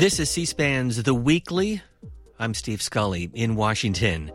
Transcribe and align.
This 0.00 0.18
is 0.18 0.30
C 0.30 0.46
SPAN's 0.46 1.02
The 1.02 1.12
Weekly. 1.12 1.82
I'm 2.38 2.54
Steve 2.54 2.80
Scully 2.80 3.30
in 3.34 3.54
Washington. 3.54 4.32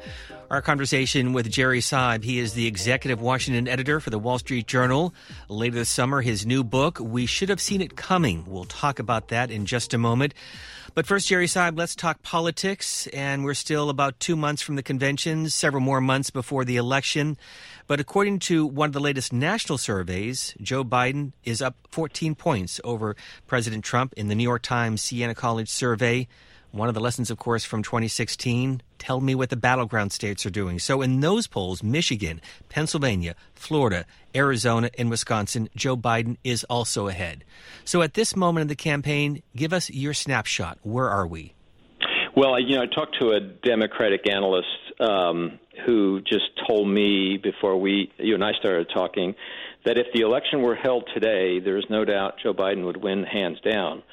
Our 0.52 0.62
conversation 0.62 1.34
with 1.34 1.50
Jerry 1.50 1.80
Seib. 1.80 2.24
He 2.24 2.38
is 2.38 2.54
the 2.54 2.68
executive 2.68 3.20
Washington 3.20 3.68
editor 3.68 4.00
for 4.00 4.12
the 4.12 4.20
Wall 4.20 4.38
Street 4.38 4.68
Journal. 4.68 5.16
Later 5.50 5.78
this 5.78 5.90
summer, 5.90 6.22
his 6.22 6.46
new 6.46 6.64
book, 6.64 7.00
We 7.00 7.26
Should 7.26 7.50
Have 7.50 7.60
Seen 7.60 7.82
It 7.82 7.96
Coming. 7.96 8.46
We'll 8.46 8.66
talk 8.66 9.00
about 9.00 9.30
that 9.30 9.50
in 9.50 9.66
just 9.66 9.96
a 9.96 9.98
moment. 9.98 10.36
But 10.96 11.06
first, 11.06 11.28
Jerry 11.28 11.48
Seib, 11.48 11.78
let's 11.78 11.94
talk 11.94 12.24
politics. 12.24 13.08
And 13.08 13.44
we're 13.44 13.54
still 13.54 13.90
about 13.90 14.18
two 14.18 14.38
months 14.38 14.62
from 14.62 14.78
the 14.78 14.82
conventions, 14.82 15.54
several 15.54 15.82
more 15.82 16.00
months 16.00 16.30
before 16.30 16.64
the 16.64 16.78
election. 16.78 17.38
But 17.86 18.00
according 18.00 18.40
to 18.40 18.66
one 18.66 18.88
of 18.88 18.94
the 18.94 19.02
latest 19.02 19.34
national 19.34 19.78
surveys, 19.78 20.56
Joe 20.62 20.86
Biden 20.86 21.34
is 21.44 21.62
up 21.62 21.76
14 21.92 22.34
points 22.36 22.80
over 22.86 23.18
President 23.46 23.84
Trump 23.84 24.14
in 24.16 24.30
the 24.30 24.36
New 24.36 24.44
York 24.44 24.62
Times 24.62 25.02
Siena 25.02 25.36
College 25.36 25.68
survey. 25.68 26.30
One 26.76 26.90
of 26.90 26.94
the 26.94 27.00
lessons, 27.00 27.32
of 27.32 27.38
course, 27.38 27.64
from 27.64 27.84
2016 27.84 28.82
tell 29.00 29.22
me 29.22 29.34
what 29.34 29.50
the 29.50 29.56
battleground 29.56 30.12
states 30.12 30.46
are 30.46 30.50
doing. 30.50 30.78
So, 30.78 31.02
in 31.02 31.22
those 31.22 31.48
polls, 31.48 31.82
Michigan, 31.82 32.42
Pennsylvania, 32.68 33.36
Florida, 33.54 34.06
Arizona, 34.36 34.90
and 34.98 35.10
Wisconsin, 35.10 35.70
Joe 35.74 35.96
Biden 35.96 36.36
is 36.44 36.66
also 36.66 37.08
ahead. 37.08 37.46
So, 37.86 38.02
at 38.02 38.16
this 38.16 38.36
moment 38.36 38.64
in 38.64 38.68
the 38.68 38.76
campaign, 38.76 39.42
give 39.56 39.72
us 39.72 39.90
your 39.90 40.14
snapshot. 40.14 40.78
Where 40.84 41.10
are 41.10 41.26
we? 41.26 41.54
Well, 42.36 42.60
you 42.60 42.76
know, 42.76 42.82
I 42.82 42.88
talked 42.88 43.22
to 43.22 43.30
a 43.30 43.40
Democratic 43.40 44.30
analyst 44.30 44.68
um, 45.00 45.58
who 45.86 46.20
just 46.24 46.50
told 46.68 46.90
me 46.90 47.38
before 47.42 47.80
we, 47.80 48.12
you 48.18 48.36
and 48.36 48.44
I 48.44 48.52
started 48.60 48.90
talking, 48.94 49.34
that 49.86 49.98
if 49.98 50.08
the 50.14 50.24
election 50.24 50.62
were 50.62 50.76
held 50.76 51.10
today, 51.14 51.60
there's 51.62 51.86
no 51.90 52.04
doubt 52.04 52.34
Joe 52.44 52.54
Biden 52.54 52.84
would 52.84 53.02
win 53.02 53.24
hands 53.24 53.62
down. 53.62 54.04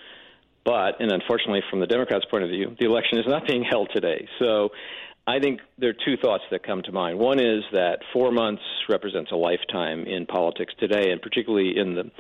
But, 0.65 1.01
and 1.01 1.11
unfortunately, 1.11 1.63
from 1.71 1.81
the 1.81 1.87
Democrats' 1.87 2.25
point 2.31 2.45
of 2.45 2.51
view, 2.51 2.77
the 2.79 2.87
election 2.87 3.19
is 3.19 3.25
not 3.27 3.47
being 3.47 3.65
held 3.65 3.91
today. 3.93 4.29
So 4.39 4.71
I 5.27 5.39
think 5.39 5.61
there 5.79 5.91
are 5.91 6.05
two 6.05 6.17
thoughts 6.17 6.45
that 6.51 6.65
come 6.65 6.83
to 6.83 6.93
mind. 6.93 7.19
One 7.19 7.39
is 7.39 7.63
that 7.73 7.99
four 8.13 8.33
months 8.33 8.63
represents 8.89 9.31
a 9.31 9.37
lifetime 9.37 10.05
in 10.05 10.27
politics 10.27 10.73
today, 10.79 11.11
and 11.11 11.23
particularly 11.23 11.77
in 11.77 11.95
the 11.95 12.11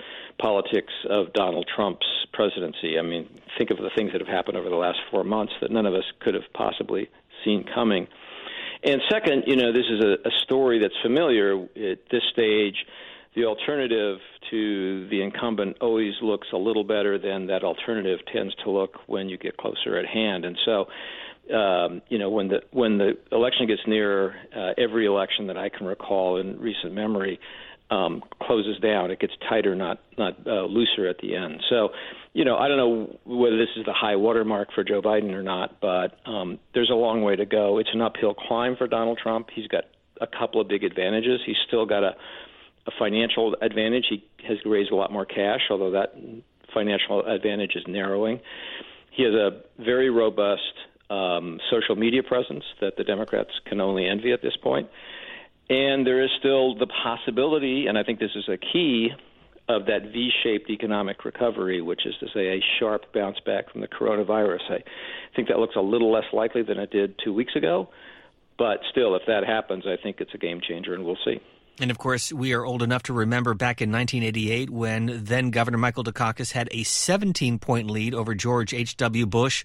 politics 0.41 0.93
of 1.11 1.33
Donald 1.33 1.69
Trump's 1.75 2.07
presidency. 2.33 2.99
I 2.99 3.03
mean, 3.03 3.29
think 3.59 3.71
of 3.71 3.79
the 3.79 3.91
things 3.97 4.13
that 4.13 4.21
have 4.21 4.29
happened 4.29 4.57
over 4.57 4.69
the 4.69 4.77
last 4.77 4.99
four 5.11 5.25
months 5.25 5.53
that 5.61 5.71
none 5.71 5.87
of 5.87 5.95
us 5.95 6.05
could 6.21 6.35
have 6.35 6.45
possibly 6.55 7.11
seen 7.45 7.65
coming. 7.75 8.07
And 8.85 9.01
second, 9.11 9.45
you 9.47 9.57
know, 9.57 9.73
this 9.73 9.87
is 9.91 10.05
a, 10.05 10.29
a 10.29 10.33
story 10.43 10.79
that's 10.81 10.95
familiar 11.03 11.63
at 11.63 11.99
this 12.11 12.23
stage 12.33 12.77
the 13.35 13.45
alternative 13.45 14.19
to 14.51 15.09
the 15.09 15.23
incumbent 15.23 15.79
always 15.81 16.13
looks 16.23 16.49
a 16.53 16.57
little 16.57 16.85
better 16.85 17.19
than 17.19 17.47
that 17.47 17.65
alternative 17.65 18.21
tends 18.33 18.55
to 18.65 18.71
look 18.71 18.97
when 19.07 19.29
you 19.29 19.39
get 19.39 19.57
closer 19.57 19.97
at 19.97 20.07
hand. 20.07 20.45
And 20.45 20.59
so, 20.65 20.87
um, 21.55 22.03
you 22.09 22.19
know, 22.19 22.31
when 22.31 22.49
the 22.49 22.61
when 22.71 22.99
the 22.99 23.13
election 23.31 23.67
gets 23.67 23.81
nearer, 23.87 24.35
uh, 24.55 24.73
every 24.77 25.07
election 25.07 25.47
that 25.47 25.57
I 25.57 25.71
can 25.71 25.87
recall 25.87 26.39
in 26.39 26.61
recent 26.61 26.93
memory 26.93 27.41
um, 27.91 28.23
closes 28.43 28.79
down. 28.79 29.11
It 29.11 29.21
gets 29.21 29.35
tighter, 29.49 29.75
not 29.75 30.01
not 30.17 30.47
uh, 30.47 30.65
looser 30.65 31.09
at 31.09 31.19
the 31.19 31.37
end. 31.37 31.63
So, 31.69 31.91
you 32.33 32.45
know, 32.45 32.57
I 32.57 32.69
don't 32.69 32.77
know 32.77 33.19
whether 33.25 33.57
this 33.57 33.69
is 33.77 33.85
the 33.85 33.93
high 33.93 34.17
watermark 34.17 34.69
for 34.75 34.85
Joe 34.85 35.03
Biden 35.03 35.33
or 35.33 35.43
not, 35.43 35.81
but 35.81 36.19
um, 36.27 36.59
there's 36.75 36.91
a 36.91 36.95
long 36.95 37.23
way 37.23 37.37
to 37.37 37.45
go. 37.45 37.79
It's 37.79 37.91
an 37.93 38.01
uphill 38.01 38.35
climb 38.35 38.77
for 38.77 38.87
Donald 38.87 39.19
Trump. 39.23 39.49
He's 39.55 39.67
got 39.67 39.85
a 40.21 40.27
couple 40.27 40.61
of 40.61 40.69
big 40.69 40.85
advantages. 40.85 41.41
He's 41.45 41.57
still 41.67 41.85
got 41.85 42.03
a 42.03 42.13
a 42.87 42.91
financial 42.99 43.57
advantage. 43.61 44.07
He 44.09 44.25
has 44.49 44.59
raised 44.65 44.91
a 44.91 44.97
lot 44.97 45.13
more 45.13 45.27
cash, 45.27 45.61
although 45.71 45.93
that 45.93 46.15
financial 46.75 47.25
advantage 47.27 47.73
is 47.77 47.85
narrowing. 47.87 48.41
He 49.11 49.25
has 49.25 49.35
a 49.35 49.61
very 49.79 50.11
robust 50.11 50.63
um, 51.11 51.59
social 51.71 51.97
media 51.97 52.23
presence 52.23 52.65
that 52.81 52.97
the 52.97 53.05
Democrats 53.05 53.51
can 53.67 53.81
only 53.81 54.09
envy 54.09 54.33
at 54.33 54.43
this 54.43 54.57
point. 54.63 54.89
And 55.69 56.07
there 56.07 56.23
is 56.23 56.31
still 56.39 56.75
the 56.79 56.87
possibility, 56.87 57.87
and 57.87 57.97
I 57.97 58.03
think 58.03 58.19
this 58.19 58.35
is 58.35 58.49
a 58.49 58.57
key, 58.57 59.11
of 59.69 59.87
that 59.87 60.13
V 60.13 60.31
shaped 60.43 60.71
economic 60.71 61.25
recovery, 61.25 61.81
which 61.81 62.05
is 62.05 62.15
to 62.21 62.27
say 62.35 62.59
a 62.59 62.61
sharp 62.79 63.13
bounce 63.15 63.39
back 63.47 63.71
from 63.71 63.81
the 63.81 63.89
coronavirus. 63.89 64.61
I 64.71 64.83
think 65.37 65.49
that 65.49 65.59
looks 65.59 65.77
a 65.77 65.81
little 65.81 66.13
less 66.13 66.25
likely 66.33 66.63
than 66.63 66.79
it 66.79 66.91
did 66.91 67.15
two 67.25 67.33
weeks 67.33 67.55
ago. 67.55 67.89
But 68.59 68.81
still, 68.91 69.15
if 69.15 69.23
that 69.27 69.45
happens, 69.47 69.85
I 69.87 70.01
think 70.03 70.17
it's 70.21 70.35
a 70.35 70.39
game 70.39 70.61
changer, 70.67 70.95
and 70.95 71.05
we'll 71.05 71.19
see. 71.25 71.41
And 71.81 71.91
of 71.91 71.99
course, 71.99 72.33
we 72.33 72.53
are 72.53 72.65
old 72.65 72.83
enough 72.83 73.05
to 73.05 73.13
remember 73.13 73.55
back 73.55 73.81
in 73.81 73.91
1988 73.91 74.71
when 74.71 75.25
then 75.25 75.51
Governor 75.51 75.79
Michael 75.79 76.05
Dukakis 76.05 76.53
had 76.53 76.69
a 76.71 76.83
17 76.83 77.59
point 77.59 77.91
lead 77.91 78.15
over 78.15 78.35
George 78.35 78.75
H.W. 78.75 79.27
Bush, 79.27 79.65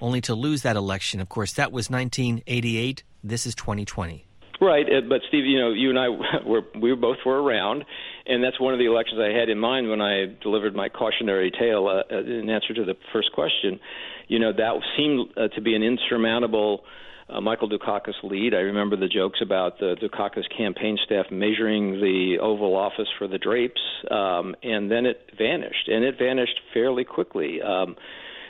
only 0.00 0.20
to 0.22 0.34
lose 0.34 0.62
that 0.62 0.76
election. 0.76 1.20
Of 1.20 1.28
course, 1.28 1.52
that 1.54 1.72
was 1.72 1.88
1988. 1.88 3.02
This 3.24 3.46
is 3.46 3.54
2020. 3.54 4.26
Right, 4.60 4.86
uh, 4.86 5.02
but 5.06 5.20
Steve, 5.28 5.44
you 5.44 5.58
know, 5.58 5.72
you 5.72 5.90
and 5.90 5.98
I 5.98 6.08
were 6.46 6.62
we 6.80 6.94
both 6.94 7.18
were 7.26 7.42
around, 7.42 7.84
and 8.26 8.42
that's 8.42 8.58
one 8.58 8.72
of 8.72 8.78
the 8.78 8.86
elections 8.86 9.20
I 9.20 9.38
had 9.38 9.48
in 9.48 9.58
mind 9.58 9.90
when 9.90 10.00
I 10.00 10.34
delivered 10.42 10.74
my 10.74 10.88
cautionary 10.88 11.50
tale 11.50 11.86
uh, 11.88 12.14
uh 12.14 12.18
in 12.20 12.48
answer 12.48 12.72
to 12.74 12.84
the 12.84 12.94
first 13.12 13.32
question. 13.32 13.80
You 14.28 14.38
know, 14.38 14.52
that 14.52 14.80
seemed 14.96 15.30
uh, 15.36 15.48
to 15.48 15.60
be 15.60 15.74
an 15.74 15.82
insurmountable 15.82 16.84
uh, 17.28 17.40
Michael 17.40 17.68
Dukakis 17.68 18.22
lead. 18.22 18.54
I 18.54 18.58
remember 18.58 18.96
the 18.96 19.08
jokes 19.08 19.40
about 19.42 19.78
the 19.78 19.96
Dukakis 20.00 20.44
campaign 20.56 20.98
staff 21.04 21.26
measuring 21.30 22.00
the 22.00 22.38
Oval 22.40 22.76
Office 22.76 23.08
for 23.18 23.26
the 23.26 23.38
drapes, 23.38 23.80
um, 24.10 24.54
and 24.62 24.90
then 24.90 25.06
it 25.06 25.30
vanished, 25.36 25.88
and 25.88 26.04
it 26.04 26.16
vanished 26.18 26.60
fairly 26.72 27.04
quickly. 27.04 27.60
Um, 27.60 27.96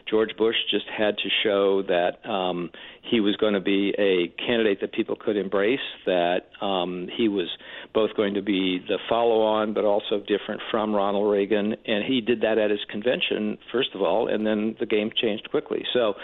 George 0.09 0.37
Bush 0.37 0.55
just 0.71 0.87
had 0.87 1.17
to 1.19 1.28
show 1.43 1.83
that 1.83 2.28
um, 2.28 2.71
he 3.03 3.21
was 3.21 3.37
going 3.37 3.55
to 3.55 3.61
be 3.61 3.93
a 3.99 4.28
candidate 4.41 4.81
that 4.81 4.93
people 4.93 5.17
could 5.17 5.37
embrace, 5.37 5.81
that 6.06 6.49
um, 6.61 7.09
he 7.17 7.28
was 7.28 7.49
both 7.93 8.15
going 8.17 8.34
to 8.34 8.43
be 8.43 8.78
the 8.87 8.99
follow 9.09 9.43
on 9.43 9.75
but 9.75 9.85
also 9.85 10.20
different 10.20 10.61
from 10.70 10.94
Ronald 10.94 11.31
Reagan. 11.31 11.75
And 11.87 12.05
he 12.05 12.20
did 12.20 12.43
that 12.43 12.58
at 12.58 12.70
his 12.70 12.81
convention, 12.88 13.58
first 13.73 13.91
of 13.94 14.03
all, 14.03 14.29
and 14.29 14.47
then 14.47 14.76
the 14.79 14.87
game 14.87 15.11
changed 15.14 15.50
quickly. 15.50 15.82
So 15.93 16.14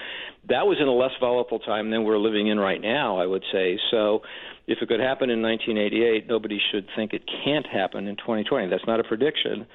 that 0.48 0.66
was 0.66 0.78
in 0.80 0.86
a 0.86 0.94
less 0.94 1.12
volatile 1.20 1.58
time 1.58 1.90
than 1.90 2.04
we're 2.04 2.18
living 2.18 2.48
in 2.48 2.58
right 2.58 2.80
now, 2.80 3.18
I 3.18 3.26
would 3.26 3.44
say. 3.52 3.78
So 3.90 4.22
if 4.66 4.78
it 4.80 4.88
could 4.88 5.00
happen 5.00 5.30
in 5.30 5.42
1988, 5.42 6.28
nobody 6.28 6.58
should 6.70 6.86
think 6.94 7.12
it 7.12 7.22
can't 7.44 7.66
happen 7.66 8.06
in 8.06 8.16
2020. 8.16 8.68
That's 8.68 8.86
not 8.86 9.00
a 9.00 9.04
prediction. 9.04 9.66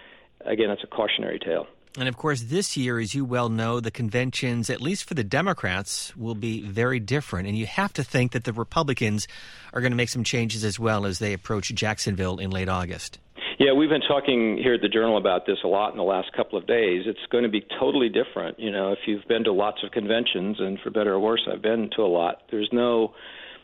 Again, 0.46 0.70
it's 0.70 0.84
a 0.84 0.88
cautionary 0.88 1.40
tale. 1.40 1.68
And 1.98 2.08
of 2.08 2.16
course, 2.16 2.44
this 2.44 2.78
year, 2.78 3.00
as 3.00 3.16
you 3.16 3.26
well 3.26 3.50
know, 3.50 3.80
the 3.80 3.90
conventions, 3.90 4.70
at 4.70 4.82
least 4.82 5.06
for 5.06 5.16
the 5.16 5.24
Democrats, 5.24 6.16
will 6.16 6.36
be 6.36 6.62
very 6.62 7.00
different. 7.00 7.48
And 7.48 7.58
you 7.58 7.66
have 7.66 7.92
to 7.94 8.04
think 8.04 8.34
that 8.34 8.44
the 8.44 8.54
Republicans 8.54 9.28
are 9.74 9.82
going 9.82 9.92
to 9.92 9.98
make 9.98 10.10
some 10.10 10.24
changes 10.24 10.64
as 10.64 10.80
well 10.80 11.08
as 11.08 11.18
they 11.18 11.34
approach 11.34 11.74
Jacksonville 11.74 12.38
in 12.38 12.52
late 12.52 12.70
August. 12.70 13.20
Yeah, 13.58 13.74
we've 13.74 13.90
been 13.90 14.02
talking 14.08 14.60
here 14.62 14.76
at 14.76 14.82
the 14.82 14.90
Journal 14.90 15.18
about 15.18 15.48
this 15.48 15.58
a 15.64 15.68
lot 15.68 15.92
in 15.92 15.98
the 15.98 16.04
last 16.04 16.32
couple 16.34 16.60
of 16.60 16.68
days. 16.68 17.06
It's 17.08 17.20
going 17.32 17.44
to 17.44 17.50
be 17.50 17.66
totally 17.80 18.10
different. 18.10 18.60
You 18.60 18.70
know, 18.72 18.92
if 18.92 19.00
you've 19.08 19.28
been 19.28 19.44
to 19.46 19.52
lots 19.52 19.84
of 19.84 19.92
conventions, 19.92 20.58
and 20.60 20.80
for 20.80 20.92
better 20.92 21.14
or 21.14 21.20
worse, 21.20 21.48
I've 21.52 21.64
been 21.64 21.90
to 21.96 22.04
a 22.04 22.08
lot, 22.08 22.44
there's 22.52 22.70
no 22.72 23.16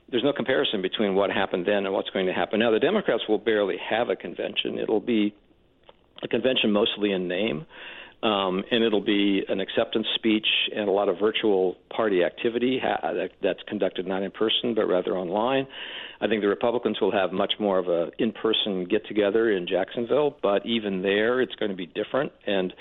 there's 0.09 0.23
no 0.23 0.33
comparison 0.33 0.81
between 0.81 1.15
what 1.15 1.31
happened 1.31 1.65
then 1.65 1.85
and 1.85 1.93
what's 1.93 2.09
going 2.09 2.25
to 2.25 2.33
happen 2.33 2.59
now. 2.59 2.71
The 2.71 2.79
Democrats 2.79 3.23
will 3.27 3.37
barely 3.37 3.77
have 3.77 4.09
a 4.09 4.15
convention. 4.15 4.77
It'll 4.77 4.99
be 4.99 5.33
a 6.23 6.27
convention 6.27 6.71
mostly 6.71 7.11
in 7.11 7.27
name. 7.27 7.65
Um, 8.23 8.63
and 8.71 8.85
it'll 8.85 9.03
be 9.03 9.43
an 9.49 9.59
acceptance 9.59 10.07
speech 10.15 10.47
and 10.73 10.87
a 10.87 10.91
lot 10.91 11.09
of 11.09 11.19
virtual 11.19 11.75
party 11.93 12.23
activity 12.23 12.79
ha- 12.81 13.27
that's 13.41 13.59
conducted 13.67 14.07
not 14.07 14.23
in 14.23 14.31
person 14.31 14.73
but 14.73 14.87
rather 14.87 15.17
online. 15.17 15.67
I 16.21 16.27
think 16.27 16.41
the 16.41 16.47
Republicans 16.47 17.01
will 17.01 17.11
have 17.11 17.33
much 17.33 17.55
more 17.59 17.79
of 17.79 17.89
a 17.89 18.11
in-person 18.17 18.85
get-together 18.85 19.51
in 19.51 19.67
Jacksonville, 19.67 20.37
but 20.41 20.65
even 20.65 21.01
there, 21.01 21.41
it's 21.41 21.53
going 21.55 21.71
to 21.71 21.75
be 21.75 21.85
different. 21.85 22.31
And 22.47 22.73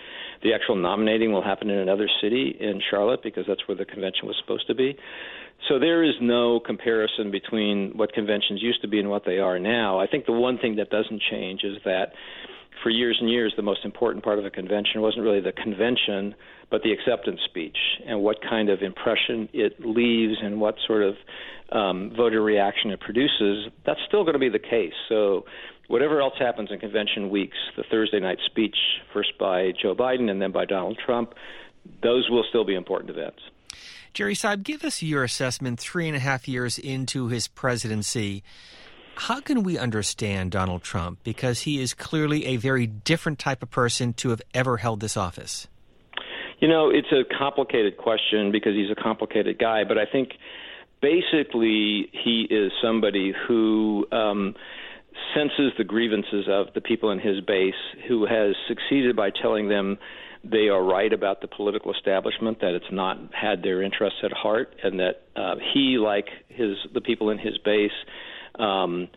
the 0.45 0.55
actual 0.55 0.77
nominating 0.77 1.33
will 1.33 1.43
happen 1.43 1.69
in 1.69 1.79
another 1.79 2.09
city 2.21 2.57
in 2.61 2.81
Charlotte 2.89 3.21
because 3.25 3.45
that's 3.49 3.67
where 3.67 3.77
the 3.77 3.85
convention 3.85 4.29
was 4.29 4.37
supposed 4.41 4.69
to 4.69 4.77
be. 4.77 4.97
So 5.69 5.81
there 5.81 6.05
is 6.05 6.15
no 6.21 6.61
comparison 6.61 7.33
between 7.33 7.97
what 7.97 8.13
conventions 8.13 8.63
used 8.63 8.81
to 8.83 8.89
be 8.89 9.01
and 9.01 9.11
what 9.11 9.25
they 9.25 9.39
are 9.39 9.59
now. 9.59 9.99
I 9.99 10.07
think 10.07 10.27
the 10.27 10.33
one 10.33 10.59
thing 10.59 10.77
that 10.77 10.91
doesn't 10.91 11.21
change 11.29 11.65
is 11.65 11.79
that 11.85 12.13
for 12.83 12.91
years 12.91 13.17
and 13.21 13.31
years, 13.31 13.53
the 13.57 13.63
most 13.63 13.85
important 13.85 14.25
part 14.25 14.39
of 14.39 14.45
a 14.45 14.51
convention 14.51 15.01
wasn't 15.01 15.23
really 15.23 15.41
the 15.41 15.53
convention, 15.53 16.35
but 16.71 16.83
the 16.83 16.93
acceptance 16.93 17.41
speech 17.45 17.77
and 18.07 18.23
what 18.23 18.39
kind 18.43 18.69
of 18.69 18.83
impression 18.83 19.49
it 19.53 19.79
leaves 19.81 20.37
and 20.43 20.61
what 20.61 20.77
sort 20.87 21.03
of 21.03 21.15
um, 21.71 22.13
voter 22.17 22.43
reaction 22.43 22.91
it 22.91 23.01
produces. 23.01 23.69
That's 23.87 24.01
still 24.07 24.23
going 24.25 24.35
to 24.35 24.39
be 24.39 24.49
the 24.49 24.59
case. 24.59 24.95
So, 25.09 25.45
whatever 25.89 26.21
else 26.21 26.35
happens 26.39 26.71
in 26.71 26.79
convention 26.79 27.31
weeks, 27.31 27.57
the 27.77 27.85
Thursday 27.91 28.21
night 28.21 28.39
speech, 28.47 28.77
first 29.13 29.39
by 29.39 29.73
Joe 29.81 29.95
Biden 29.95 30.31
and 30.31 30.41
then 30.41 30.53
by 30.53 30.65
Donald 30.65 30.99
Trump, 31.05 31.35
those 32.03 32.29
will 32.31 32.45
still 32.49 32.65
be 32.65 32.75
important 32.75 33.11
events. 33.11 33.41
Jerry 34.15 34.35
Seib, 34.35 34.63
give 34.63 34.85
us 34.85 35.03
your 35.03 35.25
assessment 35.25 35.81
three 35.81 36.07
and 36.07 36.17
a 36.17 36.21
half 36.21 36.47
years 36.47 36.79
into 36.79 37.29
his 37.29 37.49
presidency. 37.49 38.43
How 39.15 39.41
can 39.41 39.63
we 39.63 39.79
understand 39.79 40.51
Donald 40.51 40.83
Trump? 40.83 41.19
Because 41.23 41.63
he 41.63 41.81
is 41.81 41.95
clearly 41.95 42.47
a 42.47 42.57
very 42.57 42.87
different 42.87 43.39
type 43.39 43.63
of 43.63 43.71
person 43.71 44.13
to 44.15 44.31
have 44.31 44.43
ever 44.55 44.79
held 44.79 45.01
this 45.01 45.17
office. 45.17 45.69
You 46.61 46.69
know, 46.69 46.91
it's 46.91 47.11
a 47.13 47.23
complicated 47.39 47.97
question 47.97 48.53
because 48.53 48.75
he's 48.75 48.91
a 48.91 49.01
complicated 49.01 49.59
guy, 49.59 49.83
but 49.85 49.99
I 49.99 50.07
think 50.07 50.31
basically 51.01 52.09
he 52.13 52.47
is 52.49 52.71
somebody 52.81 53.35
who 53.47 54.07
um, 54.13 54.55
senses 55.35 55.73
the 55.77 55.85
grievances 55.85 56.47
of 56.49 56.69
the 56.75 56.81
people 56.81 57.11
in 57.11 57.19
his 57.19 57.41
base, 57.41 57.75
who 58.09 58.27
has 58.27 58.55
succeeded 58.69 59.17
by 59.17 59.31
telling 59.31 59.69
them 59.69 59.99
they 60.45 60.69
are 60.69 60.83
right 60.83 61.13
about 61.13 61.41
the 61.41 61.49
political 61.49 61.93
establishment, 61.93 62.61
that 62.61 62.75
it's 62.75 62.91
not 62.91 63.19
had 63.33 63.63
their 63.63 63.83
interests 63.83 64.21
at 64.25 64.33
heart, 64.33 64.75
and 64.83 64.99
that 64.99 65.23
uh, 65.37 65.57
he, 65.75 65.99
like 65.99 66.29
his 66.49 66.77
the 66.95 67.01
people 67.01 67.31
in 67.31 67.39
his 67.39 67.59
base, 67.59 67.91
um, 68.59 69.09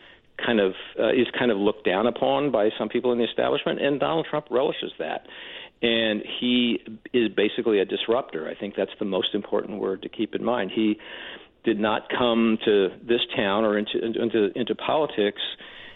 kind 0.43 0.59
of 0.59 0.73
uh, 0.99 1.09
is 1.09 1.27
kind 1.37 1.51
of 1.51 1.57
looked 1.57 1.85
down 1.85 2.07
upon 2.07 2.51
by 2.51 2.69
some 2.77 2.89
people 2.89 3.11
in 3.11 3.17
the 3.17 3.25
establishment, 3.25 3.81
and 3.81 3.99
Donald 3.99 4.27
Trump 4.29 4.47
relishes 4.49 4.91
that. 4.99 5.25
And 5.81 6.23
he 6.39 6.79
is 7.13 7.29
basically 7.35 7.79
a 7.79 7.85
disruptor. 7.85 8.49
I 8.49 8.55
think 8.59 8.75
that's 8.75 8.91
the 8.97 9.05
most 9.05 9.35
important 9.35 9.79
word 9.79 10.01
to 10.03 10.09
keep 10.09 10.33
in 10.33 10.43
mind. 10.43 10.71
He 10.73 10.97
did 11.63 11.79
not 11.79 12.03
come 12.09 12.57
to 12.65 12.89
this 13.05 13.21
town 13.35 13.65
or 13.65 13.77
into 13.77 13.99
into 14.03 14.51
into 14.55 14.75
politics 14.75 15.41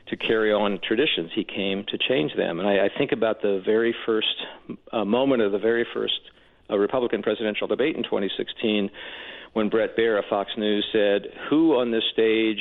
to 0.10 0.18
carry 0.18 0.52
on 0.52 0.80
traditions. 0.86 1.32
He 1.34 1.44
came 1.44 1.86
to 1.88 1.98
change 1.98 2.36
them. 2.36 2.60
And 2.60 2.68
I, 2.68 2.86
I 2.86 2.90
think 2.98 3.12
about 3.12 3.42
the 3.42 3.62
very 3.64 3.96
first 4.06 4.28
uh, 4.92 5.06
moment 5.06 5.42
of 5.42 5.52
the 5.52 5.60
very 5.60 5.86
first 5.94 6.20
uh, 6.70 6.78
Republican 6.78 7.22
presidential 7.22 7.68
debate 7.68 7.96
in 7.96 8.04
2016 8.04 8.90
when 9.54 9.70
Bret 9.70 9.96
Baier 9.98 10.18
of 10.18 10.26
Fox 10.30 10.52
News 10.58 10.86
said, 10.92 11.28
Who 11.50 11.76
on 11.76 11.92
this 11.92 12.04
stage 12.14 12.60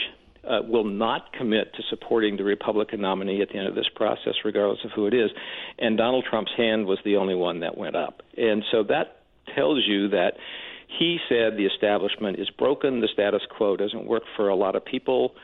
uh, 0.49 0.63
will 0.67 0.85
not 0.85 1.33
commit 1.33 1.75
to 1.75 1.83
supporting 1.91 2.37
the 2.37 2.45
Republican 2.45 3.01
nominee 3.01 3.43
at 3.43 3.49
the 3.49 3.57
end 3.57 3.69
of 3.69 3.75
this 3.75 3.89
process, 3.95 4.35
regardless 4.45 4.81
of 4.85 4.91
who 4.95 5.07
it 5.07 5.15
is. 5.15 5.31
And 5.79 5.97
Donald 5.97 6.25
Trump's 6.29 6.53
hand 6.57 6.87
was 6.87 6.99
the 7.05 7.17
only 7.17 7.35
one 7.35 7.61
that 7.61 7.77
went 7.77 7.97
up. 7.97 8.23
And 8.37 8.65
so 8.71 8.83
that 8.85 9.23
tells 9.55 9.85
you 9.87 10.09
that 10.09 10.33
he 10.99 11.19
said 11.29 11.57
the 11.57 11.67
establishment 11.67 12.39
is 12.39 12.49
broken, 12.51 13.01
the 13.01 13.09
status 13.13 13.43
quo 13.57 13.77
doesn't 13.77 14.07
work 14.07 14.23
for 14.37 14.49
a 14.49 14.57
lot 14.57 14.75
of 14.75 14.85
people, 14.85 15.35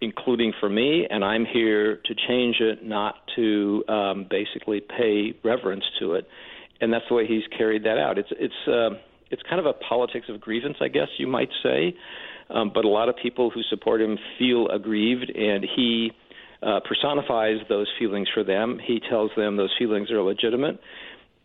including 0.00 0.52
for 0.58 0.68
me, 0.70 1.06
and 1.08 1.22
I'm 1.22 1.44
here 1.44 1.96
to 1.96 2.14
change 2.28 2.56
it, 2.60 2.82
not 2.82 3.16
to 3.36 3.84
um, 3.88 4.26
basically 4.30 4.80
pay 4.80 5.34
reverence 5.44 5.84
to 6.00 6.14
it. 6.14 6.26
And 6.80 6.90
that's 6.90 7.04
the 7.10 7.14
way 7.14 7.26
he's 7.26 7.42
carried 7.56 7.84
that 7.84 7.98
out. 7.98 8.16
It's 8.16 8.30
it's 8.32 8.54
uh, 8.66 8.96
it's 9.30 9.42
kind 9.42 9.60
of 9.60 9.66
a 9.66 9.74
politics 9.74 10.26
of 10.30 10.40
grievance, 10.40 10.78
I 10.80 10.88
guess 10.88 11.08
you 11.18 11.26
might 11.26 11.50
say. 11.62 11.94
Um, 12.52 12.70
but 12.74 12.84
a 12.84 12.88
lot 12.88 13.08
of 13.08 13.16
people 13.22 13.50
who 13.50 13.62
support 13.70 14.00
him 14.00 14.18
feel 14.38 14.68
aggrieved, 14.68 15.30
and 15.30 15.64
he 15.76 16.12
uh, 16.62 16.80
personifies 16.86 17.58
those 17.68 17.86
feelings 17.98 18.28
for 18.34 18.44
them. 18.44 18.78
He 18.84 19.00
tells 19.08 19.30
them 19.36 19.56
those 19.56 19.74
feelings 19.78 20.10
are 20.10 20.20
legitimate, 20.22 20.78